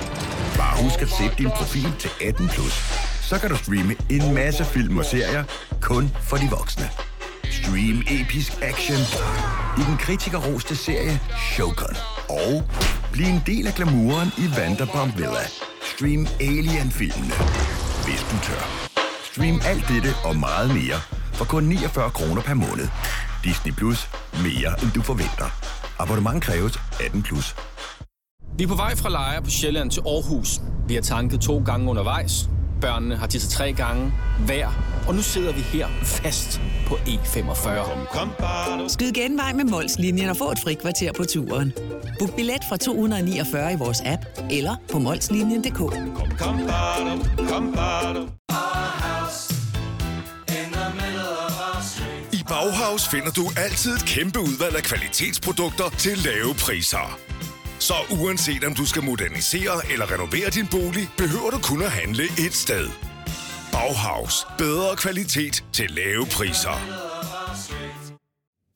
[0.58, 2.74] Bare husk at sætte din profil til 18 plus.
[3.22, 5.44] Så kan du streame en masse film og serier
[5.82, 6.86] kun for de voksne.
[7.44, 9.02] Stream episk action
[9.78, 11.20] i den kritikerroste serie
[11.54, 11.96] Shogun.
[12.30, 12.64] Og
[13.14, 15.46] bliv en del af glamouren i Vanderpump Villa.
[15.96, 17.34] Stream Alien-filmene,
[18.06, 18.89] hvis du tør.
[19.40, 20.98] Stream alt dette og meget mere
[21.34, 22.88] for kun 49 kroner per måned.
[23.44, 24.10] Disney Plus.
[24.34, 25.48] Mere end du forventer.
[26.00, 27.56] Abonnement kræves 18 plus.
[28.58, 30.62] Vi er på vej fra Lejre på Sjælland til Aarhus.
[30.88, 32.50] Vi har tanket to gange undervejs.
[32.82, 34.14] Børnene har tisset tre gange
[34.46, 34.68] hver.
[35.08, 37.70] Og nu sidder vi her fast på E45.
[38.88, 41.74] Skyd genvej med Molslinjen og få et frikvarter på turen.
[42.20, 45.80] Book billet fra 249 i vores app eller på molslinjen.dk.
[52.34, 57.20] I Bauhaus finder du altid et kæmpe udvalg af kvalitetsprodukter til lave priser.
[57.80, 62.24] Så uanset om du skal modernisere eller renovere din bolig, behøver du kun at handle
[62.24, 63.09] et sted.
[63.72, 64.48] Bauhaus.
[64.58, 67.00] Bedre kvalitet til lave priser.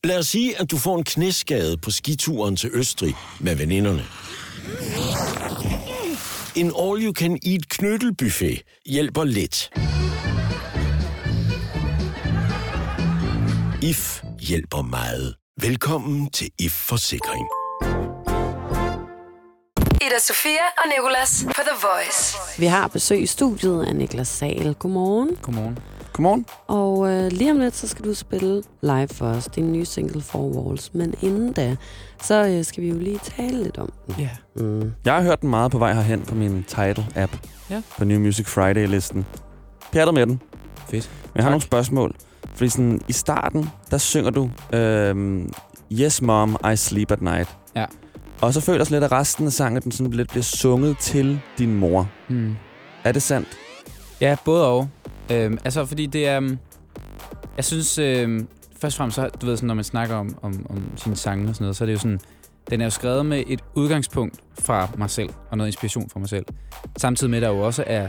[0.04, 4.06] Lad os sige, at du får en knæskade på skituren til Østrig med veninderne.
[6.56, 9.70] En all-you-can-eat knyttelbuffet hjælper lidt.
[13.84, 15.36] IF hjælper meget.
[15.62, 17.63] Velkommen til IF Forsikring.
[20.08, 22.38] Ida Sofia og Nicolas på The Voice.
[22.62, 24.74] Vi har besøg i studiet af Niklas Sal.
[24.80, 25.30] Godmorgen.
[25.42, 25.80] Godmorgen.
[26.14, 26.46] Godmorgen.
[26.68, 30.22] Og øh, lige om lidt, så skal du spille live for os, din nye single
[30.22, 30.94] Four Walls.
[30.94, 31.76] Men inden da,
[32.24, 34.16] så øh, skal vi jo lige tale lidt om den.
[34.20, 34.30] Ja.
[34.56, 34.94] Mm.
[35.06, 37.38] Jeg har hørt den meget på vej herhen på min Tidal-app.
[37.70, 37.82] Ja.
[37.98, 39.26] På New Music Friday-listen.
[39.92, 40.42] Pjattet med den.
[40.90, 41.10] Fedt.
[41.24, 41.52] Men jeg har Tak.
[41.52, 42.16] nogle spørgsmål.
[42.56, 45.54] Fordi sådan, i starten, der synger du øhm,
[45.92, 47.50] Yes Mom, I Sleep at Night.
[47.76, 47.86] Ja.
[48.44, 51.40] Og så føler jeg lidt, at resten af sangen den sådan lidt bliver sunget til
[51.58, 52.10] din mor.
[52.30, 52.56] Mm.
[53.04, 53.48] Er det sandt?
[54.22, 54.90] Ja, både og.
[55.32, 56.38] Øhm, altså, fordi det er...
[56.38, 56.60] Um,
[57.58, 58.48] jeg synes, øhm,
[58.80, 61.50] først og fremmest, så, du ved, sådan, når man snakker om, om, om sine sange
[61.50, 62.20] og sådan noget, så er det jo sådan,
[62.70, 66.30] den er jo skrevet med et udgangspunkt fra mig selv, og noget inspiration fra mig
[66.30, 66.46] selv.
[66.98, 68.08] Samtidig med, at der jo også er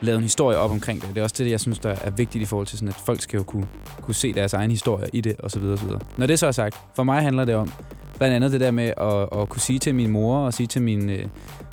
[0.00, 1.08] lavet en historie op omkring det.
[1.08, 3.20] Det er også det, jeg synes, der er vigtigt i forhold til sådan, at folk
[3.20, 3.66] skal jo kunne,
[4.02, 6.00] kunne se deres egen historie i det, så videre.
[6.16, 7.72] Når det så er sagt, for mig handler det om,
[8.18, 10.82] blandt andet det der med at, at kunne sige til min mor, og sige til
[10.82, 11.24] mine øh,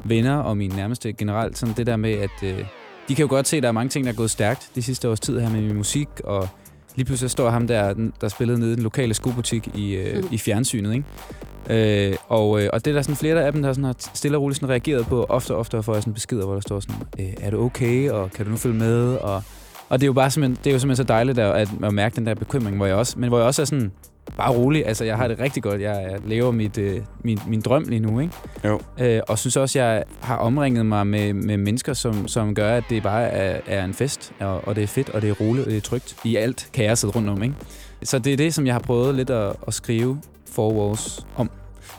[0.04, 2.66] venner og mine nærmeste generelt, sådan det der med, at øh,
[3.08, 4.82] de kan jo godt se, at der er mange ting, der er gået stærkt de
[4.84, 6.50] sidste års tid her med min musik, og
[6.96, 10.28] lige pludselig står ham der, der spillede nede i den lokale skobutik i, øh, Mm.
[10.32, 12.10] i fjernsynet, ikke?
[12.10, 14.38] Øh, og, øh, og det er der sådan flere af dem, der sådan har stille
[14.38, 15.26] og roligt sådan reageret på.
[15.30, 18.10] Ofte og ofte får jeg sådan beskeder, hvor der står sådan, øh, er du okay,
[18.10, 19.16] og kan du nu følge med?
[19.16, 19.44] Og,
[19.90, 21.94] og det er jo bare simpelthen, det er jo simpelthen så dejligt at, at, at
[21.94, 23.92] mærke den der bekymring, hvor jeg også, men hvor jeg også er sådan,
[24.38, 24.88] bare rolig.
[24.88, 25.82] Altså, jeg har det rigtig godt.
[25.82, 28.34] Jeg, lever mit, øh, min, min drøm lige nu, ikke?
[28.66, 28.80] Jo.
[29.00, 32.84] Øh, og synes også, jeg har omringet mig med, med mennesker, som, som gør, at
[32.90, 35.66] det bare er, er en fest, og, og det er fedt, og det er roligt,
[35.66, 37.56] og det er trygt i alt kaoset rundt om, ikke?
[38.04, 41.50] Så det er det, som jeg har prøvet lidt at, at skrive Four Walls om.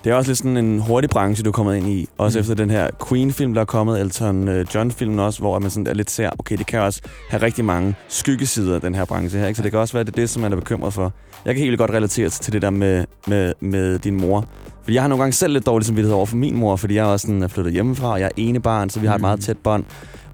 [0.05, 2.09] Det er også lidt sådan en hurtig branche, du er kommet ind i.
[2.19, 2.41] Også Mm.
[2.41, 2.41] mm.
[2.41, 5.95] efter den her Queen-film, der er kommet, Elton øh, John-filmen også, hvor man sådan er
[5.95, 9.47] lidt ser, okay, det kan også have rigtig mange skyggesider, den her branche her.
[9.47, 9.57] Ikke?
[9.57, 11.13] Så det kan også være, det er det, som man er bekymret for.
[11.45, 14.45] Jeg kan helt godt relatere til det der med, med, med din mor.
[14.83, 17.05] Fordi jeg har nogle gange selv lidt dårlig samvittighed over for min mor, fordi jeg
[17.05, 19.23] også sådan, er flyttet hjemmefra, og jeg er ene barn, så vi har et Mm.
[19.23, 19.85] meget tæt bånd.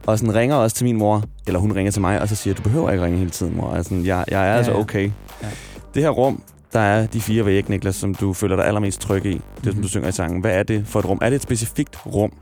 [0.07, 2.55] Og sådan ringer også til min mor, eller hun ringer til mig, og så siger,
[2.55, 3.71] du behøver ikke ringe hele tiden, mor.
[3.75, 5.11] Altså, jeg, jeg er Ja, altså okay.
[5.43, 5.49] Ja.
[5.95, 9.27] Det her rum, der er de fire vægge, Niklas, som du føler dig allermest tryg
[9.27, 9.29] i.
[9.29, 9.65] Det, mm-hmm.
[9.65, 9.83] som Mhm.
[9.83, 10.41] du synger i sangen.
[10.41, 11.19] Hvad er det for et rum?
[11.23, 12.33] Er det et specifikt rum?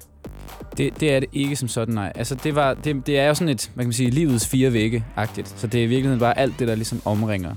[0.79, 2.13] Det, det er det ikke som sådan, nej.
[2.15, 4.73] Altså, det, var, det, det er jo sådan et, hvad kan man sige, livets fire
[4.73, 5.55] vægge-agtigt.
[5.57, 7.55] Så det er i virkeligheden bare alt det, der ligesom omringer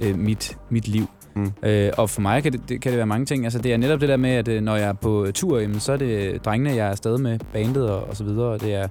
[0.00, 1.06] øh, mit, mit liv.
[1.34, 1.52] Mm.
[1.62, 3.44] Øh, og for mig kan det, det, kan det være mange ting.
[3.44, 5.80] Altså, det er netop det der med, at øh, når jeg er på tur, jamen,
[5.80, 8.46] så er det drengene, jeg er afsted med, bandet og, og så videre.
[8.48, 8.88] Og det er,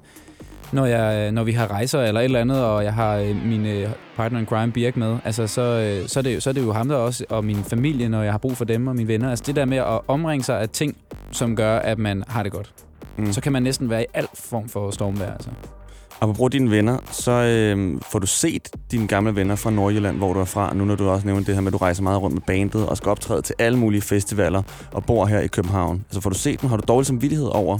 [0.71, 3.45] når, jeg, øh, når vi har rejser eller et eller andet, og jeg har øh,
[3.45, 6.53] min øh, partner in crime Birk med, altså, så, så, er det, jo- så er
[6.53, 8.95] det jo ham der også, og min familie, når jeg har brug for dem og
[8.95, 9.29] mine venner.
[9.29, 10.97] Altså det der med at omringe sig af ting,
[11.31, 12.71] som gør, at man har det godt.
[13.17, 13.33] Mm.
[13.33, 15.33] Så kan man næsten være i alt form for stormvejr.
[15.33, 15.49] Altså.
[16.19, 20.33] Og på dine venner, så øh, får du set dine gamle venner fra Nordjylland, hvor
[20.33, 20.73] du er fra.
[20.73, 22.87] Nu når du også nævnte det her med, at du rejser meget rundt med bandet
[22.87, 26.03] og skal optræde til alle mulige festivaler og bor her i København.
[26.09, 26.69] Altså får du set dem?
[26.69, 27.79] Har du dårlig samvittighed over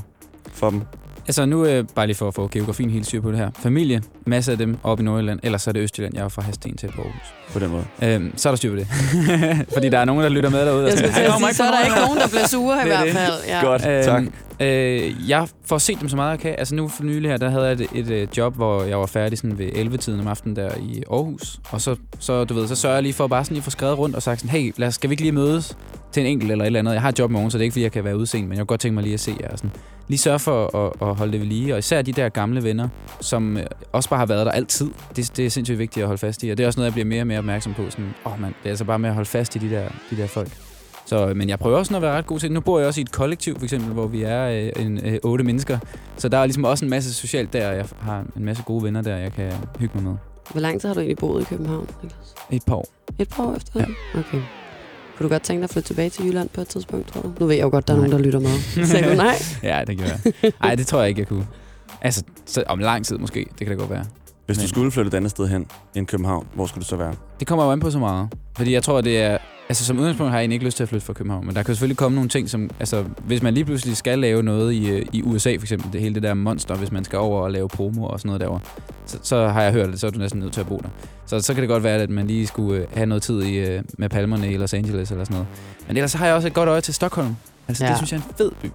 [0.54, 0.82] for dem?
[1.30, 3.50] Altså nu, øh, bare lige for at få geografien helt styr på det her.
[3.60, 6.16] Familie, masser af dem oppe i Nordjylland, ellers så er det Østjylland.
[6.16, 7.34] Jeg er fra Hasten til på Aarhus.
[7.54, 7.86] På den måde.
[8.04, 8.88] Øhm, så er der styr på det.
[9.74, 10.84] Fordi der er nogen, der lytter med derude.
[10.84, 12.28] og Jeg skulle til "Ej, at kommer sige, så er der ikke Nordjylland." nogen, der
[12.28, 13.34] bliver sure i er hvert fald.
[13.48, 13.62] Ja.
[13.66, 14.24] Godt, tak.
[14.62, 16.56] Øh, jeg får set dem så meget, jeg kan.
[16.58, 19.06] Altså nu for nylig her, der havde jeg et, et, øh, job, hvor jeg var
[19.06, 21.60] færdig sådan ved 11-tiden om aftenen der i Aarhus.
[21.72, 23.70] Og så, så, du ved, så sørger jeg lige for bare sådan lige at få
[23.70, 25.78] skrevet rundt og sagt sådan, hey, lad os, skal vi ikke lige mødes
[26.12, 26.94] til en enkelt eller et eller andet?
[26.94, 28.50] Jeg har et job i morgen, så det er ikke, fordi jeg kan være udseende,
[28.50, 29.48] men jeg kunne godt tænke mig lige at se jer.
[29.48, 29.72] og Sådan.
[30.08, 32.90] Lige sørge for at, at holde det ved lige, og især de der gamle venner,
[33.22, 34.90] som øh, også bare har været der altid.
[35.16, 36.94] Det, det er sindssygt vigtigt at holde fast i, og det er også noget, jeg
[36.94, 37.90] bliver mere og mere opmærksom på.
[37.90, 39.90] Sådan, åh oh, man, det er altså bare med at holde fast i de der,
[40.10, 40.69] de der folk.
[41.10, 42.54] Så, men jeg prøver også at være ret god til det.
[42.54, 45.20] Nu bor jeg også i et kollektiv, for eksempel, hvor vi er øh, en, øh,
[45.24, 45.78] otte mennesker.
[46.18, 47.72] Så der er ligesom også en masse socialt der.
[47.72, 50.16] Jeg har en masse gode venner der, jeg kan hygge mig med.
[50.52, 52.36] Hvor lang tid har du egentlig boet i København, Niklas?
[52.52, 52.86] Et par år.
[53.20, 53.80] Et par år efter?
[53.80, 54.20] Ja.
[54.20, 54.42] Okay.
[55.18, 57.32] Kunne du godt tænke dig at flytte tilbage til Jylland på et tidspunkt, tror du?
[57.40, 58.08] Nu ved jeg jo godt, der er Nej.
[58.08, 58.86] nogen, der lytter med.
[58.86, 59.36] Sagde du nej?
[59.64, 60.52] ja, det kan være.
[60.62, 61.48] Nej, det tror jeg ikke, jeg kunne.
[62.02, 63.40] Altså, så om lang tid måske.
[63.60, 64.06] Det kan da godt være.
[64.50, 66.96] Hvis du Men- skulle flytte et andet sted hen end København, hvor skulle du så
[66.96, 67.14] være?
[67.40, 68.28] Det kommer jo an på så meget.
[68.58, 69.38] Fordi jeg tror, det er...
[69.70, 71.64] Altså som udgangspunkt har jeg egentlig ikke lyst til at flytte fra København, men der
[71.64, 72.70] kan jo selvfølgelig komme nogle ting, som...
[72.80, 76.02] Altså, hvis man lige pludselig skal lave noget i, øh, i USA for eksempel, det
[76.02, 78.60] hele det der monster, hvis man skal over og lave promo og sådan noget derovre,
[79.06, 80.90] så, så har jeg hørt det, så er du næsten nødt til at bo der.
[81.26, 83.56] Så, så kan det godt være, at man lige skulle øh, have noget tid i,
[83.58, 85.48] øh, med palmerne i Los Angeles eller sådan noget.
[85.88, 87.36] Men ellers så har jeg også et godt øje til Stockholm.
[87.68, 87.84] Altså.
[87.86, 87.90] Ja.
[87.90, 88.66] det synes jeg er en fed by.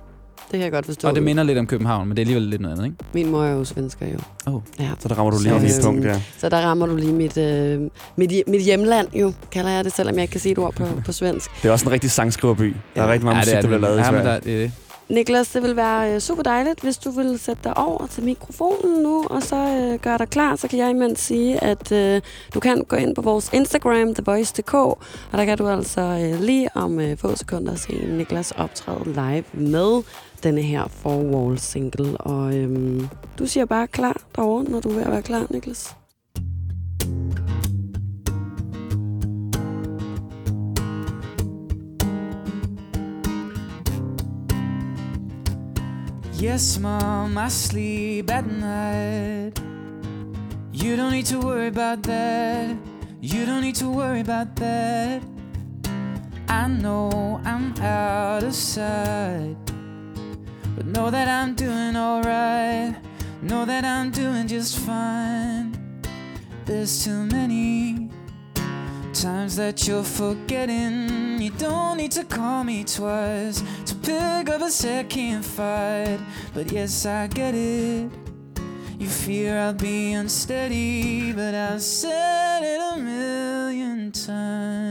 [0.55, 1.09] Det kan jeg godt forstå.
[1.09, 2.97] Og det minder lidt om København, men det er alligevel lidt noget andet, ikke?
[3.13, 4.19] Min mor er jo svensker jo.
[4.47, 4.61] Oh.
[4.81, 4.91] Ja.
[4.99, 6.21] Så der rammer du lige i et øhm, punkt der.
[6.39, 7.81] Så der rammer du lige mit, øh,
[8.17, 10.87] mit, mit hjemland jo, kalder jeg det, selvom jeg ikke kan sige et ord på,
[11.07, 11.51] på svensk.
[11.63, 12.77] Det er også en rigtig sangskriverby.
[12.95, 14.35] Der er rigtig meget musik, det er der bliver lavet i ja, men Sverige.
[14.35, 14.73] der, det er det.
[15.09, 19.03] Niklas, det vil være øh, super dejligt, hvis du vil sætte dig over til mikrofonen
[19.03, 20.57] nu, og så øh, gøre dig klar.
[20.57, 22.21] Så kan jeg imens sige, at øh,
[22.55, 24.99] du kan gå ind på vores Instagram, TheVoice.dk, og
[25.33, 30.03] der kan du altså øh, lige om øh, få sekunder se Niklas optræde live med
[30.45, 35.11] denne her Four Wall single, og øhm, du siger bare klar derovre, når du er
[35.11, 35.97] være klar, Niklas.
[46.43, 49.63] Yes, Mom, I sleep at night.
[50.75, 52.77] You don't need to worry about that.
[53.23, 55.23] You don't need to worry about that.
[56.49, 59.74] I know I'm out of sight.
[60.77, 62.97] But know that I'm doing alright.
[63.43, 65.77] Know that I'm doing just fine.
[66.65, 68.11] There's too many
[69.13, 71.41] times that you're forgetting.
[71.41, 76.19] You don't need to call me twice to pick up a second fight.
[76.53, 78.11] But yes, I get it.
[78.99, 84.84] You fear I'll be unsteady, but I've said it a million times.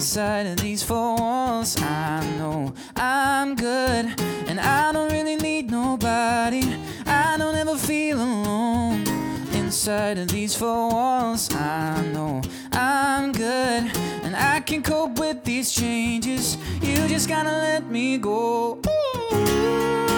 [0.00, 4.06] Inside of these four walls, I know I'm good,
[4.48, 6.62] and I don't really need nobody.
[7.04, 9.06] I don't ever feel alone.
[9.52, 12.40] Inside of these four walls, I know
[12.72, 13.92] I'm good,
[14.24, 16.56] and I can cope with these changes.
[16.80, 18.80] You just gotta let me go.
[18.88, 20.09] I'm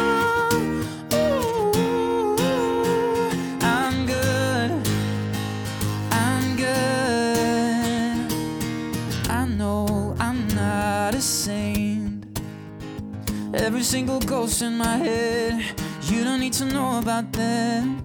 [13.62, 15.64] Every single ghost in my head,
[16.10, 18.02] you don't need to know about them.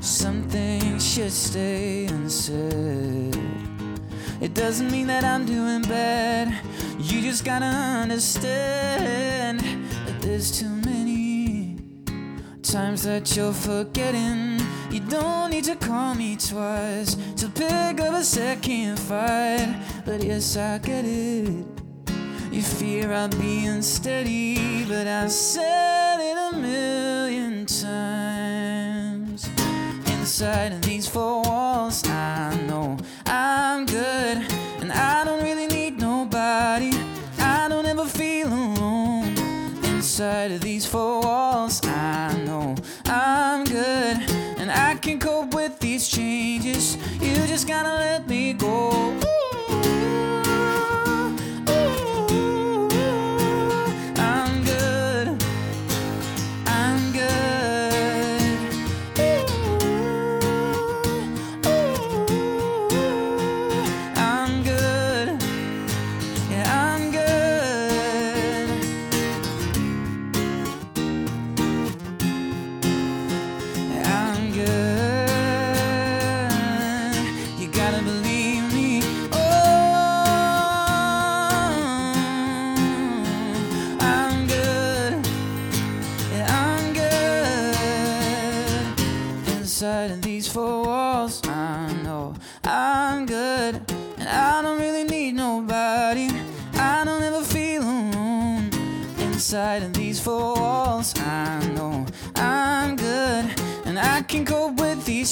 [0.00, 3.38] Some things should stay unsaid.
[4.40, 6.52] It doesn't mean that I'm doing bad.
[6.98, 11.76] You just gotta understand that there's too many
[12.60, 14.58] times that you're forgetting.
[14.90, 19.80] You don't need to call me twice to pick up a second fight.
[20.04, 21.77] But yes, I get it.
[22.58, 29.48] You fear I'll be unsteady, but I've said it a million times.
[30.06, 34.38] Inside of these four walls, I know I'm good,
[34.80, 36.90] and I don't really need nobody.
[37.38, 39.38] I don't ever feel alone.
[39.84, 44.16] Inside of these four walls, I know I'm good,
[44.58, 46.96] and I can cope with these changes.
[47.20, 49.27] You just gotta let me go.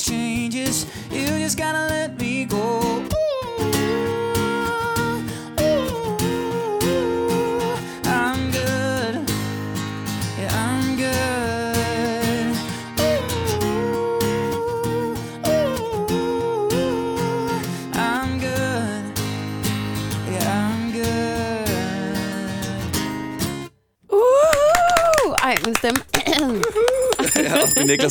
[0.03, 0.46] change.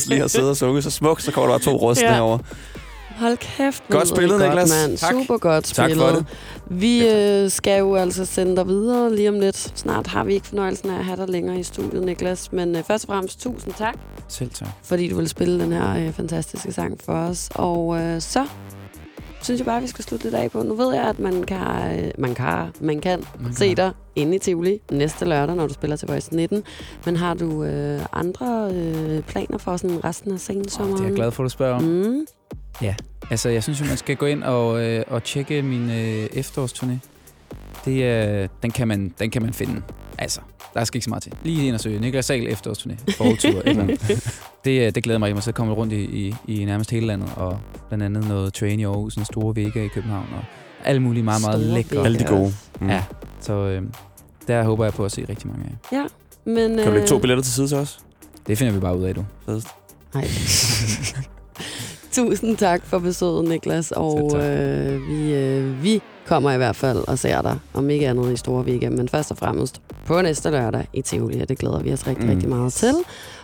[0.08, 2.14] Niklas lige har siddet og sunget så smukt, så kommer der bare to rustne Ja.
[2.14, 2.38] herovre.
[3.16, 3.82] Hold kæft.
[3.90, 4.70] Godt spillet, lyder Niklas.
[4.70, 4.98] Godt, mand.
[4.98, 5.12] Tak.
[5.12, 6.08] Super godt Tak spillet.
[6.08, 6.26] for det.
[6.70, 9.72] Vi øh, skal jo altså sende dig videre lige om lidt.
[9.78, 12.52] Snart har vi ikke fornøjelsen af at have dig længere i studiet, Niklas.
[12.52, 13.94] Men øh, først og fremmest tusind tak,
[14.28, 14.68] Selv tak.
[14.84, 17.48] fordi du ville spille den her øh, fantastiske sang for os.
[17.54, 18.44] Og øh, så
[19.46, 20.62] synes jeg bare, vi skal slutte lidt af på.
[20.62, 21.58] Nu ved jeg, at man kan,
[22.04, 23.76] øh, man kan, man kan Man se kan.
[23.76, 26.64] dig inde i Tivoli næste lørdag, når du spiller til Voice 19.
[27.06, 30.96] Men har du øh, andre øh, planer for sådan resten af sensommeren?
[30.96, 31.82] Det er jeg glad for, at du spørger om.
[31.82, 32.26] Mm.
[33.30, 37.15] Altså, jeg synes jo, man skal gå ind og, øh, og tjekke min øh, efterårsturné.
[37.86, 39.82] Det, øh, den, kan man, den kan man finde.
[40.18, 40.40] Altså,
[40.74, 41.32] der skal ikke så meget til.
[41.42, 42.92] Lige ind og søge Niklas Sahl efterårsturné.
[42.92, 43.96] Et eller
[44.64, 45.26] det, øh, det glæder mig.
[45.26, 47.30] Jeg må så komme rundt i, i, i nærmest hele landet.
[47.36, 50.26] Og blandt andet noget train i Aarhus, en store vægge i København.
[50.36, 50.44] Og
[50.84, 52.04] alle mulige meget, meget Store lækre.
[52.04, 52.52] Alle de gode.
[52.80, 52.88] Mm.
[52.88, 53.02] Ja,
[53.40, 53.82] så øh,
[54.48, 56.06] der håber jeg på at se rigtig mange af.
[56.44, 57.98] Men, Kan du lægge to øh, billetter til side til os?
[58.46, 59.24] Det finder vi bare ud af, du.
[59.46, 59.68] Fedest.
[60.14, 60.24] Nej.
[62.12, 63.92] Tusind tak for besøget, Niklas.
[63.92, 68.32] Og øh, vi, øh, vi kommer i hvert fald og ser dig, om ikke andet
[68.32, 71.78] i Store Weekend, men først og fremmest på næste lørdag i Tivoli, og det glæder
[71.78, 72.30] vi os rigtig, Mm.
[72.30, 72.94] rigtig meget til.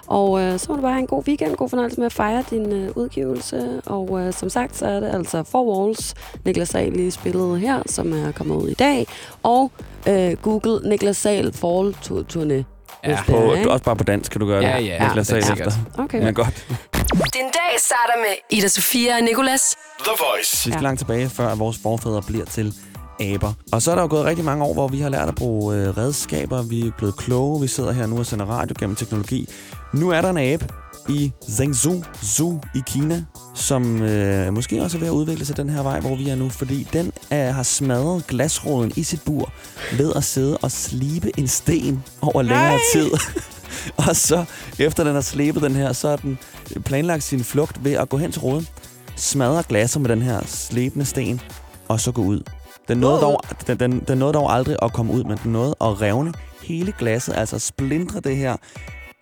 [0.07, 2.45] Og øh, så må du bare have en god weekend, god fornøjelse med at fejre
[2.51, 3.81] din øh, udgivelse.
[3.87, 6.15] Og øh, som sagt, så er det altså Four Walls,
[6.45, 9.07] Niklas Sahl lige spillet her, som er kommet ud i dag.
[9.43, 9.71] Og
[10.09, 11.97] øh, Google Niklas Sahl Fall
[12.33, 12.65] Turné.
[13.05, 13.11] Ja.
[13.11, 14.67] Det På, er, også bare på dansk kan du gøre det.
[14.69, 14.79] Ja,
[15.17, 15.67] ja, salt sikkert.
[15.67, 15.81] efter.
[15.99, 16.23] Okay.
[16.23, 16.67] Ja, godt.
[17.13, 19.77] Din dag starter med Ida Sofia og Nicolas.
[19.99, 20.51] The Voice.
[20.53, 20.81] Vi skal Ja.
[20.81, 22.75] langt tilbage, før vores forfædre bliver til
[23.21, 23.53] aber.
[23.73, 25.77] Og så er der jo gået rigtig mange år, hvor vi har lært at bruge
[25.77, 26.63] øh, redskaber.
[26.63, 27.61] Vi er blevet kloge.
[27.61, 29.49] Vi sidder her nu og sender radio gennem teknologi.
[29.95, 30.69] Nu er der en abe
[31.09, 35.71] i Zhengzhou Zoo i Kina, som øh, måske også er ved at udvikle sig den
[35.71, 39.53] her vej, hvor vi er nu, fordi den øh, har smadret glasråden i sit bur
[39.99, 42.79] ved at sidde og slibe en sten over længere Nej!
[42.93, 43.11] tid.
[44.09, 44.45] og så,
[44.79, 46.39] efter den har slebet den her, så har den
[46.85, 48.69] planlagt sin flugt ved at gå hen til råden,
[49.17, 51.41] smadre glasser med den her slebende sten,
[51.89, 52.43] og så gå ud.
[52.89, 55.75] Den nåede, dog, den, den, den nåede dog aldrig at komme ud, men den nåede
[55.81, 56.33] at revne
[56.63, 58.57] hele glasset, altså splindre det her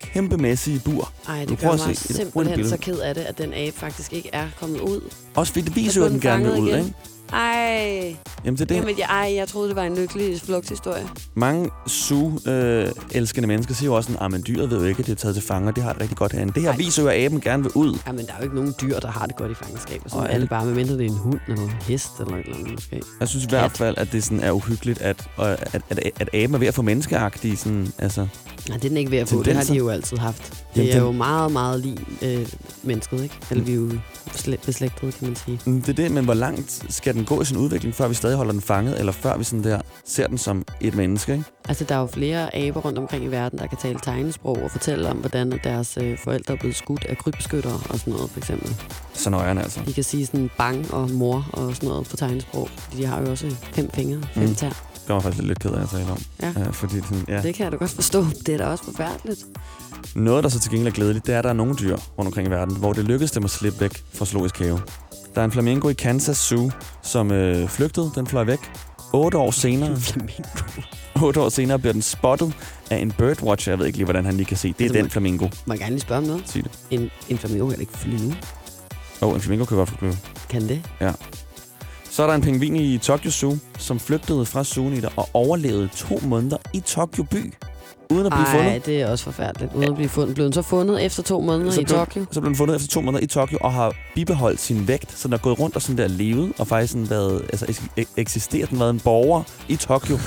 [0.01, 1.11] kæmpemæssige bur.
[1.29, 4.13] Ej, det gør at mig se simpelthen så ked af det, at den abe faktisk
[4.13, 5.01] ikke er kommet ud.
[5.35, 6.93] Også fordi det viser jo, at den gerne vil ud, ikke?
[7.33, 8.15] Ej,
[8.45, 8.75] Jamen det er det.
[8.75, 11.07] Jamen, jeg, ej, jeg troede, det var en lykkelig flugthistorie.
[11.35, 15.35] Mange zoo-elskende mennesker siger jo også at dyret ved jo ikke, at det er taget
[15.35, 15.71] til fanger.
[15.71, 16.53] Det har det rigtig godt herinde.
[16.53, 16.77] Det her Ej.
[16.77, 17.97] viser jo, at aben gerne vil ud.
[18.07, 20.01] Jamen, der er jo ikke nogen dyr, der har det godt i fangenskab.
[20.05, 22.43] Og sådan Og alle- bare, medmindre det er en hund eller en hest eller et
[22.45, 23.01] eller andet måske.
[23.19, 26.29] Jeg synes i hvert fald, at det sådan er uhyggeligt, at, at, at, at, at
[26.33, 28.27] aben er ved at få menneskeagtige sådan, altså,
[28.69, 29.43] Nej, det er den ikke ved at få.
[29.43, 30.49] Det har de jo altid haft.
[30.49, 32.47] Det Jamen, er den- jo meget, meget lige øh,
[32.83, 33.35] mennesket, ikke?
[33.51, 33.89] Eller vi er jo
[34.65, 35.59] beslægtede, kan man sige.
[35.65, 38.13] Mm, Det er det, men hvor langt skal den gå i sin udvikling, før vi
[38.13, 41.43] stadig holder den fanget, eller før vi sådan der ser den som et menneske, ikke?
[41.69, 44.71] Altså, der er jo flere aber rundt omkring i verden, der kan tale tegnesprog og
[44.71, 48.37] fortælle om, hvordan deres øh, forældre er blevet skudt af krybskytter og sådan noget, for
[48.39, 48.75] eksempel.
[49.13, 49.79] Så nøjeren altså.
[49.85, 52.69] De kan sige sådan bang og mor og sådan noget på tegnesprog.
[52.97, 54.49] De har jo også fem fingre, fem Mm.
[54.49, 54.55] mm.
[54.55, 54.69] tær.
[55.07, 56.17] Det var faktisk lidt ked af at tale om.
[56.41, 56.53] Ja.
[56.57, 57.41] Ja, fordi sådan, ja.
[57.41, 58.25] Det kan jeg da godt forstå.
[58.45, 59.39] Det er da også forfærdeligt.
[60.15, 62.27] Noget, der så til gengæld er glædeligt, det er, at der er nogle dyr rundt
[62.27, 64.79] omkring i verden, hvor det lykkedes dem at slippe væk fra zoologisk have.
[65.35, 68.11] Der er en flamingo i Kansas Zoo, som øh, flygtede.
[68.15, 68.59] Den fløj væk.
[69.13, 70.81] Otte år senere, Flamingo.
[71.21, 72.53] otte år senere bliver den spottet
[72.89, 73.71] af en birdwatcher.
[73.73, 74.67] Jeg ved ikke lige, hvordan han lige kan se.
[74.67, 75.47] Det er Altså, den må- flamingo.
[75.65, 76.49] Må jeg gerne lige spørge om noget?
[76.49, 76.71] Sig det.
[76.91, 78.35] En, en flamingo kan ikke flyve.
[79.21, 80.13] Åh, oh, en flamingo kan godt flyve.
[80.49, 80.81] Kan det?
[82.09, 86.19] Så er der en pingvin i Tokyo Zoo, som flygtede fra zooen og overlevede to
[86.23, 87.53] måneder i Tokyo by,
[88.11, 88.85] uden at blive Ej, fundet.
[88.85, 89.73] det er også forfærdeligt.
[89.73, 90.35] Uden at blive fundet.
[90.35, 92.25] Blev den så fundet efter to måneder Så i blev- Tokyo?
[92.31, 95.27] Så blev den fundet efter to måneder i Tokyo og har bibeholdt sin vægt, så
[95.27, 98.69] den har gået rundt og sådan der levet og faktisk sådan været, altså eks- eksisteret.
[98.69, 100.17] Den har været en borger i Tokyo,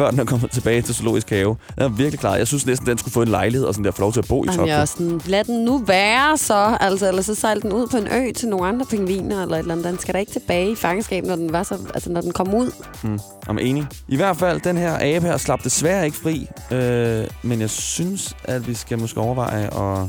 [0.00, 1.56] før den er kommet tilbage til zoologisk have.
[1.74, 2.36] Den er virkelig klar.
[2.36, 4.28] Jeg synes næsten, den skulle få en lejlighed og sådan der få lov til at
[4.28, 4.72] bo i Jamen, Tokyo.
[4.72, 6.76] jeg er sådan, lad den nu være så.
[6.80, 9.60] Altså, eller så sejl den ud på en ø til nogle andre pingviner, eller et
[9.60, 9.86] eller andet.
[9.86, 12.54] Den skal da ikke tilbage i fangenskab, når den, var så, altså, når den kom
[12.54, 12.70] ud.
[13.02, 13.18] Mm,
[13.50, 13.86] I'm enig.
[14.08, 18.36] I hvert fald, den her abe her slap desværre ikke fri, øh, men jeg synes,
[18.44, 20.08] at vi skal måske overveje at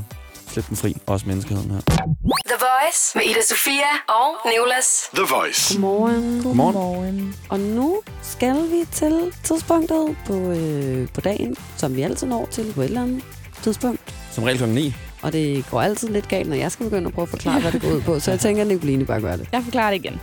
[0.52, 1.82] slippe den fri, også menneskeheden her.
[2.52, 4.88] The Voice med Ida Sofia og Nicolas.
[5.16, 5.74] The Voice.
[5.74, 6.44] Godmorgen.
[6.44, 6.74] Godmorgen.
[6.76, 7.36] Godmorgen.
[7.50, 12.74] Og nu skal vi til tidspunktet på, øh, på dagen, som vi altid når til
[12.76, 13.24] på et eller andet
[13.64, 14.16] tidspunkt.
[14.32, 14.94] Som regel klokken 9.
[15.22, 17.72] Og det går altid lidt galt, når jeg skal begynde at prøve at forklare, hvad
[17.72, 18.20] det går ud på.
[18.20, 19.48] Så jeg tænker, at Nicoline bare gør det.
[19.52, 20.22] Jeg forklarer det igen.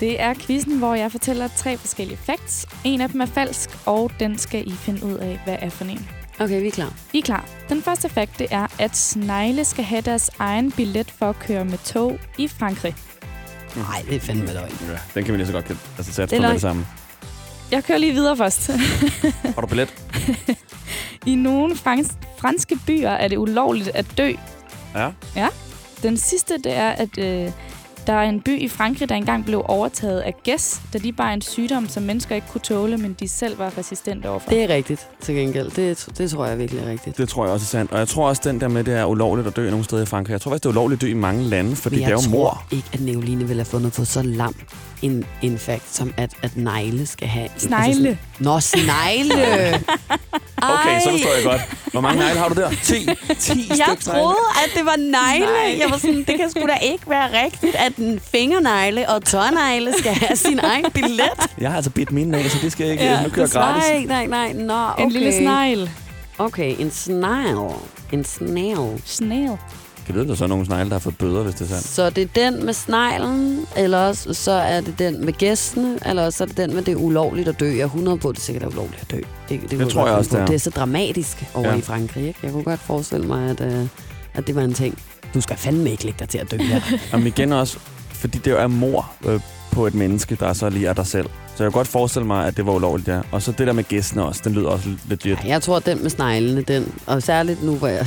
[0.00, 2.66] Det er quizzen, hvor jeg fortæller tre forskellige facts.
[2.84, 5.84] En af dem er falsk, og den skal I finde ud af, hvad er for
[5.84, 6.08] en.
[6.40, 6.92] Okay, vi er klar.
[7.12, 7.48] I er klar.
[7.68, 11.64] Den første fact, det er, at snegle skal have deres egen billet for at køre
[11.64, 12.94] med tog i Frankrig.
[13.76, 14.72] Nej, det er fandme løgn.
[14.88, 15.66] Ja, den kan vi lige så godt
[15.98, 16.86] altså, sætte Det på med det samme.
[17.70, 18.70] Jeg kører lige videre først.
[19.54, 19.94] Har du billet?
[21.26, 24.32] I nogle frans- franske byer er det ulovligt at dø.
[25.36, 25.48] Ja.
[26.02, 27.50] Den sidste, det er, at øh,
[28.06, 31.30] der er en by i Frankrig, der engang blev overtaget af gæs, da de bar
[31.30, 34.50] en sygdom, som mennesker ikke kunne tåle, men de selv var resistente overfor.
[34.50, 35.70] Det er rigtigt, til gengæld.
[35.70, 37.18] Det, det tror jeg virkelig er rigtigt.
[37.18, 37.92] Det tror jeg også er sandt.
[37.92, 40.06] Og jeg tror også, den der med, det er ulovligt at dø nogle steder i
[40.06, 40.32] Frankrig.
[40.32, 42.16] Jeg tror faktisk, det er ulovligt at dø i mange lande, fordi det er jeg
[42.16, 42.64] jo tror mor.
[42.70, 44.54] ikke, at Neoline ville have fundet på så lam
[45.02, 47.48] en, en fact, som at, at negle skal have...
[47.56, 47.86] Snegle.
[47.86, 49.84] Altså sådan, Nå, snegle!
[50.62, 51.92] Okay, så forstår jeg godt.
[51.92, 52.70] Hvor mange negle har du der?
[52.82, 53.08] 10?
[53.38, 55.46] 10 Jeg troede, at det var negle.
[55.46, 55.76] Nej.
[55.80, 59.92] Jeg var sådan, det kan sgu da ikke være rigtigt, at en fingernegle og tårnegle
[59.98, 61.30] skal have sin egen billet.
[61.60, 63.04] Jeg har altså bidt mine af, så det skal jeg ikke.
[63.04, 63.84] Ja, nu kører det gratis.
[64.08, 64.64] Nej, nej, nej.
[64.64, 65.02] Nå, okay.
[65.04, 65.90] En lille snegl.
[66.38, 67.72] Okay, en snegl.
[68.12, 69.02] En snail.
[69.04, 69.56] Snail.
[70.06, 71.60] Kan du vide, at der så er nogle snegle, der har fået bøder, hvis det
[71.64, 71.84] er sandt?
[71.84, 76.24] Så det er den med sneglen, eller også så er det den med gæstene, eller
[76.24, 77.66] også så er det den med det er ulovligt at dø.
[77.70, 79.16] Jeg er 100 på, at det sikkert er ulovligt at dø.
[79.48, 80.46] Det, det, kunne tror jeg også, det er.
[80.46, 81.74] Det er så dramatisk over Ja.
[81.74, 82.26] i Frankrig.
[82.28, 82.40] Ikke?
[82.42, 83.86] Jeg kunne godt forestille mig, at, uh,
[84.34, 84.98] at det var en ting.
[85.36, 86.80] Du skal fandme ikke lægge dig til at dø her.
[87.12, 87.78] Jamen igen også,
[88.10, 89.40] fordi det jo er mor øh,
[89.72, 91.26] på et menneske, der så lige er dig selv.
[91.26, 93.20] Så jeg kan godt forestille mig, at det var ulovligt, ja.
[93.32, 95.38] Og så det der med gæstene også, den lyder også legit.
[95.44, 98.06] Ja, jeg tror, at den med sneglene, den, og særligt nu, hvor jeg...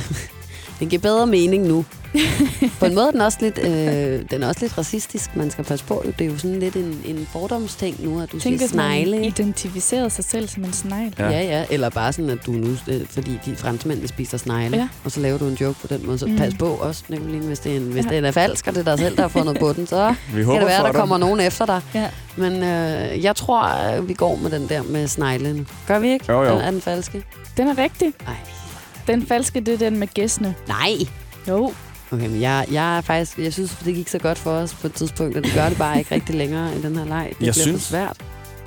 [0.80, 1.84] Det giver bedre mening nu.
[2.80, 5.36] på en måde er den også lidt, øh, den er også lidt racistisk.
[5.36, 6.04] Man skal passe på.
[6.18, 9.04] Det er jo sådan lidt en, en fordomsting nu, at du Tænk, siger hvis man
[9.04, 9.26] snegle.
[9.26, 11.14] identificerede sig selv som en snegl.
[11.18, 11.28] Ja.
[11.30, 11.64] ja, ja.
[11.70, 14.88] Eller bare sådan, at du nu, øh, fordi de franskmændene spiser snegle, Ja.
[15.04, 16.18] og så laver du en joke på den måde.
[16.18, 16.36] Så Mm.
[16.36, 18.16] pas på også, Nicoline, hvis, det er, en, hvis Ja.
[18.16, 20.44] det er falsk, og det er dig selv, der har fundet på den, så Vi
[20.44, 20.94] kan det være, der dig.
[20.94, 21.80] kommer nogen efter dig.
[21.94, 22.08] Ja.
[22.36, 25.68] Men øh, jeg tror, at vi går med den der med sneglen.
[25.88, 26.24] Gør vi ikke?
[26.28, 26.48] Jo, jo.
[26.48, 27.22] Er, er den falske?
[27.56, 28.12] Den er rigtig.
[28.26, 28.36] Nej.
[29.06, 30.54] Den falske, det er den med gæstene.
[30.68, 30.92] Nej.
[31.48, 31.72] Jo.
[32.12, 34.86] Okay, men jeg, jeg er faktisk, jeg synes, det gik så godt for os på
[34.86, 37.24] et tidspunkt, og det gør det bare ikke rigtig længere i den her leg.
[37.24, 38.16] Det Jeg bliver synes- for svært.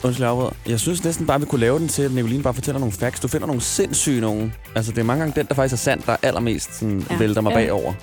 [0.03, 0.49] Undskyld, jeg.
[0.67, 3.19] Jeg synes næsten bare, vi kunne lave den til, at Nicoline bare fortæller nogle facts.
[3.19, 4.53] Du finder nogle sindssyge nogen.
[4.75, 7.17] Altså, det er mange gange den, der faktisk er sandt, der allermest sådan, ja.
[7.17, 7.55] Vælter mig Ja.
[7.55, 7.93] bagover.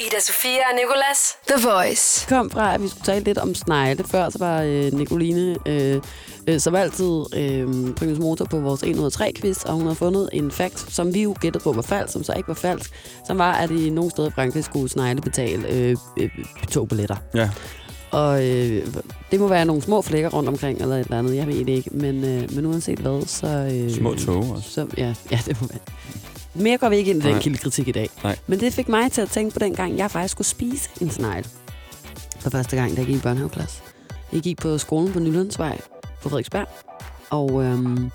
[0.00, 1.36] Ida Sofia og Nicolas.
[1.48, 2.26] The Voice.
[2.28, 4.04] kom fra, at vi skulle tale lidt om snegle.
[4.04, 6.00] Før så var øh, Nicoline, øh,
[6.46, 9.82] øh, som altid, øh, primus motor på vores 1 ud af 3 quiz, og hun
[9.82, 12.54] havde fundet en fact, som vi jo gættede på var falsk, som så ikke var
[12.54, 12.90] falsk,
[13.26, 16.30] som var, at i nogle steder i Frankrig skulle snegle betale øh, øh,
[16.70, 17.16] to billetter.
[17.34, 17.50] Ja.
[18.12, 18.86] Og øh,
[19.30, 21.68] det må være nogle små flækker rundt omkring, eller et eller andet, jeg ved det
[21.68, 21.90] ikke.
[21.92, 23.46] Men, øh, men uanset hvad, så...
[23.46, 24.70] Øh, Små tog også.
[24.70, 25.78] Så, ja, ja, det må være.
[26.54, 28.10] Mere går vi ikke ind i den kildekritik i dag.
[28.24, 28.38] Nej.
[28.46, 31.10] Men det fik mig til at tænke på den gang, jeg faktisk skulle spise en
[31.10, 31.46] snegl.
[32.40, 33.82] For første gang, da jeg gik i børnehaveklasse.
[34.32, 35.80] Jeg gik på skolen på Nylandsvej
[36.22, 36.66] på Frederiksberg.
[37.30, 38.10] Og, øhm,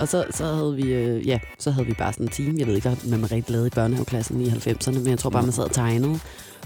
[0.00, 2.58] og så, så, havde vi, øh, ja, så havde vi bare sådan en team.
[2.58, 5.42] Jeg ved ikke, hvad man rigtig lavede i børnehaveklassen i 90'erne, men jeg tror bare,
[5.42, 6.20] man sad og tegnede.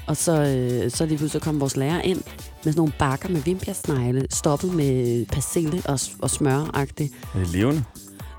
[0.06, 2.16] Og så, øh, så lige pludselig kom vores lærer ind
[2.64, 7.14] med sådan nogle bakker med vimpjersnegle, stoppet med persille og, og smør-agtigt.
[7.34, 7.84] Er det levende?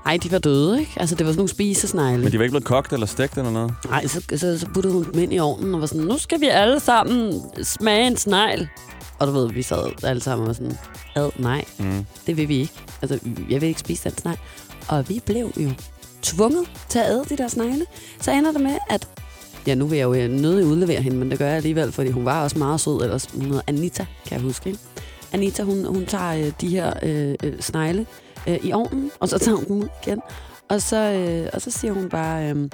[0.06, 0.92] Ej, de var døde, ikke?
[0.96, 2.22] Altså, det var sådan nogle spisesnegle.
[2.22, 3.74] Men de var ikke blevet kogt eller stegt eller noget?
[3.90, 6.40] Nej, så, så, så puttede hun dem ind i ovnen og var sådan, nu skal
[6.40, 8.68] vi alle sammen smage en snegl.
[9.18, 10.78] Og du ved, vi sad alle sammen og var sådan,
[11.16, 12.06] ad, nej, Mm.
[12.26, 12.72] det vil vi ikke.
[13.02, 13.18] Altså,
[13.50, 14.38] jeg vil ikke spise den snegl.
[14.88, 15.70] Og vi blev jo
[16.22, 17.86] tvunget til at æde de der snegle.
[18.20, 19.08] Så ender det med, at
[19.68, 22.24] Ja, nu vil jeg jo nødig udlevere hende, men det gør jeg alligevel, fordi hun
[22.24, 23.02] var også meget sød.
[23.02, 24.68] Ellers hun hedder Anita, kan jeg huske.
[24.68, 24.80] Ikke?
[25.32, 28.06] Anita, hun, hun tager øh, de her øh, øh, snegle
[28.46, 30.20] øh, i ovnen, og så tager hun dem ud igen.
[30.70, 32.70] Og så, øh, og så siger hun bare, øh,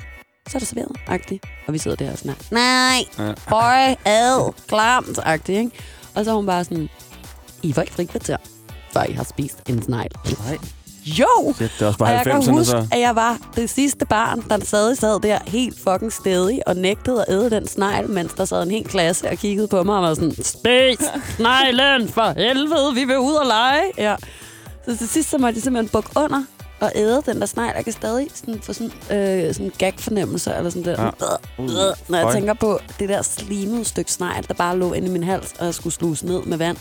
[0.48, 1.44] så er det serveret, agtigt.
[1.66, 5.70] Og vi sidder der og sådan her, nej, høj, ad, klamt, agtigt, ikke?
[6.14, 6.88] Og så er hun bare sådan,
[7.62, 8.36] I får ikke frikvarter,
[8.92, 10.10] før I har spist en snegl.
[10.46, 10.58] Nej.
[11.06, 11.54] Jo!
[11.56, 12.86] Shit, det er også Og bare jeg kan 90'erne, huske, så.
[12.92, 17.24] at jeg var det sidste barn, der sad, sad der helt fucking stedig og nægtede
[17.28, 20.02] at æde den snegl, mens der sad en hel klasse og kiggede på mig og
[20.02, 20.98] var sådan, Spis
[21.36, 23.82] sneglen for helvede, vi vil ud og lege.
[23.98, 24.16] Ja.
[24.88, 26.42] Så til sidst så måtte jeg simpelthen bukke under
[26.80, 27.72] og æde den der snegl.
[27.76, 31.62] Jeg kan stadig sådan få sådan, øh, sådan gag-fornemmelse, eller sådan der, Ja.
[31.62, 35.08] øh, øh, når jeg tænker på det der slimede stykke snegl, der bare lå inde
[35.08, 36.76] i min hals, og jeg skulle sluse ned med vand.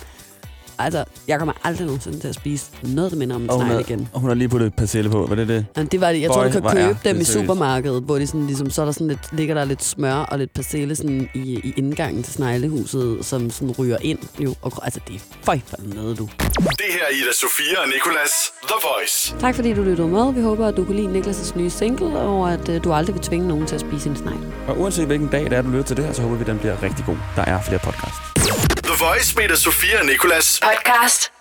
[0.83, 3.65] Altså, jeg kommer aldrig nogensinde til at spise noget, der minder om en Og hun,
[3.65, 4.09] snegl har, igen.
[4.13, 5.25] og hun har lige puttet persille på.
[5.29, 5.65] Var det det?
[5.77, 6.21] Jamen, det var det.
[6.21, 7.31] Jeg tror, Boy, du kan købe er dem det i seriøst.
[7.33, 10.39] supermarkedet, hvor de sådan, ligesom, så er der sådan lidt, ligger der lidt smør og
[10.39, 14.19] lidt persille sådan i, i indgangen til sneglehuset, som sådan ryger ind.
[14.39, 16.29] Jo, og, altså, det er føj for noget, du.
[16.57, 18.31] Det her er Ida Sofia og Nicolas
[18.63, 19.35] The Voice.
[19.39, 20.33] Tak fordi du lyttede med.
[20.33, 23.23] Vi håber, at du kunne lide Niklas' nye single, og at uh, du aldrig vil
[23.23, 24.37] tvinge nogen til at spise en snegl.
[24.67, 26.59] Og uanset hvilken dag det er, du lytter til det her, så håber vi, den
[26.59, 27.17] bliver rigtig god.
[27.35, 28.72] Der er flere podcasts.
[28.93, 30.59] The Voice med Sofia og Nicolas.
[30.63, 31.31] Podcast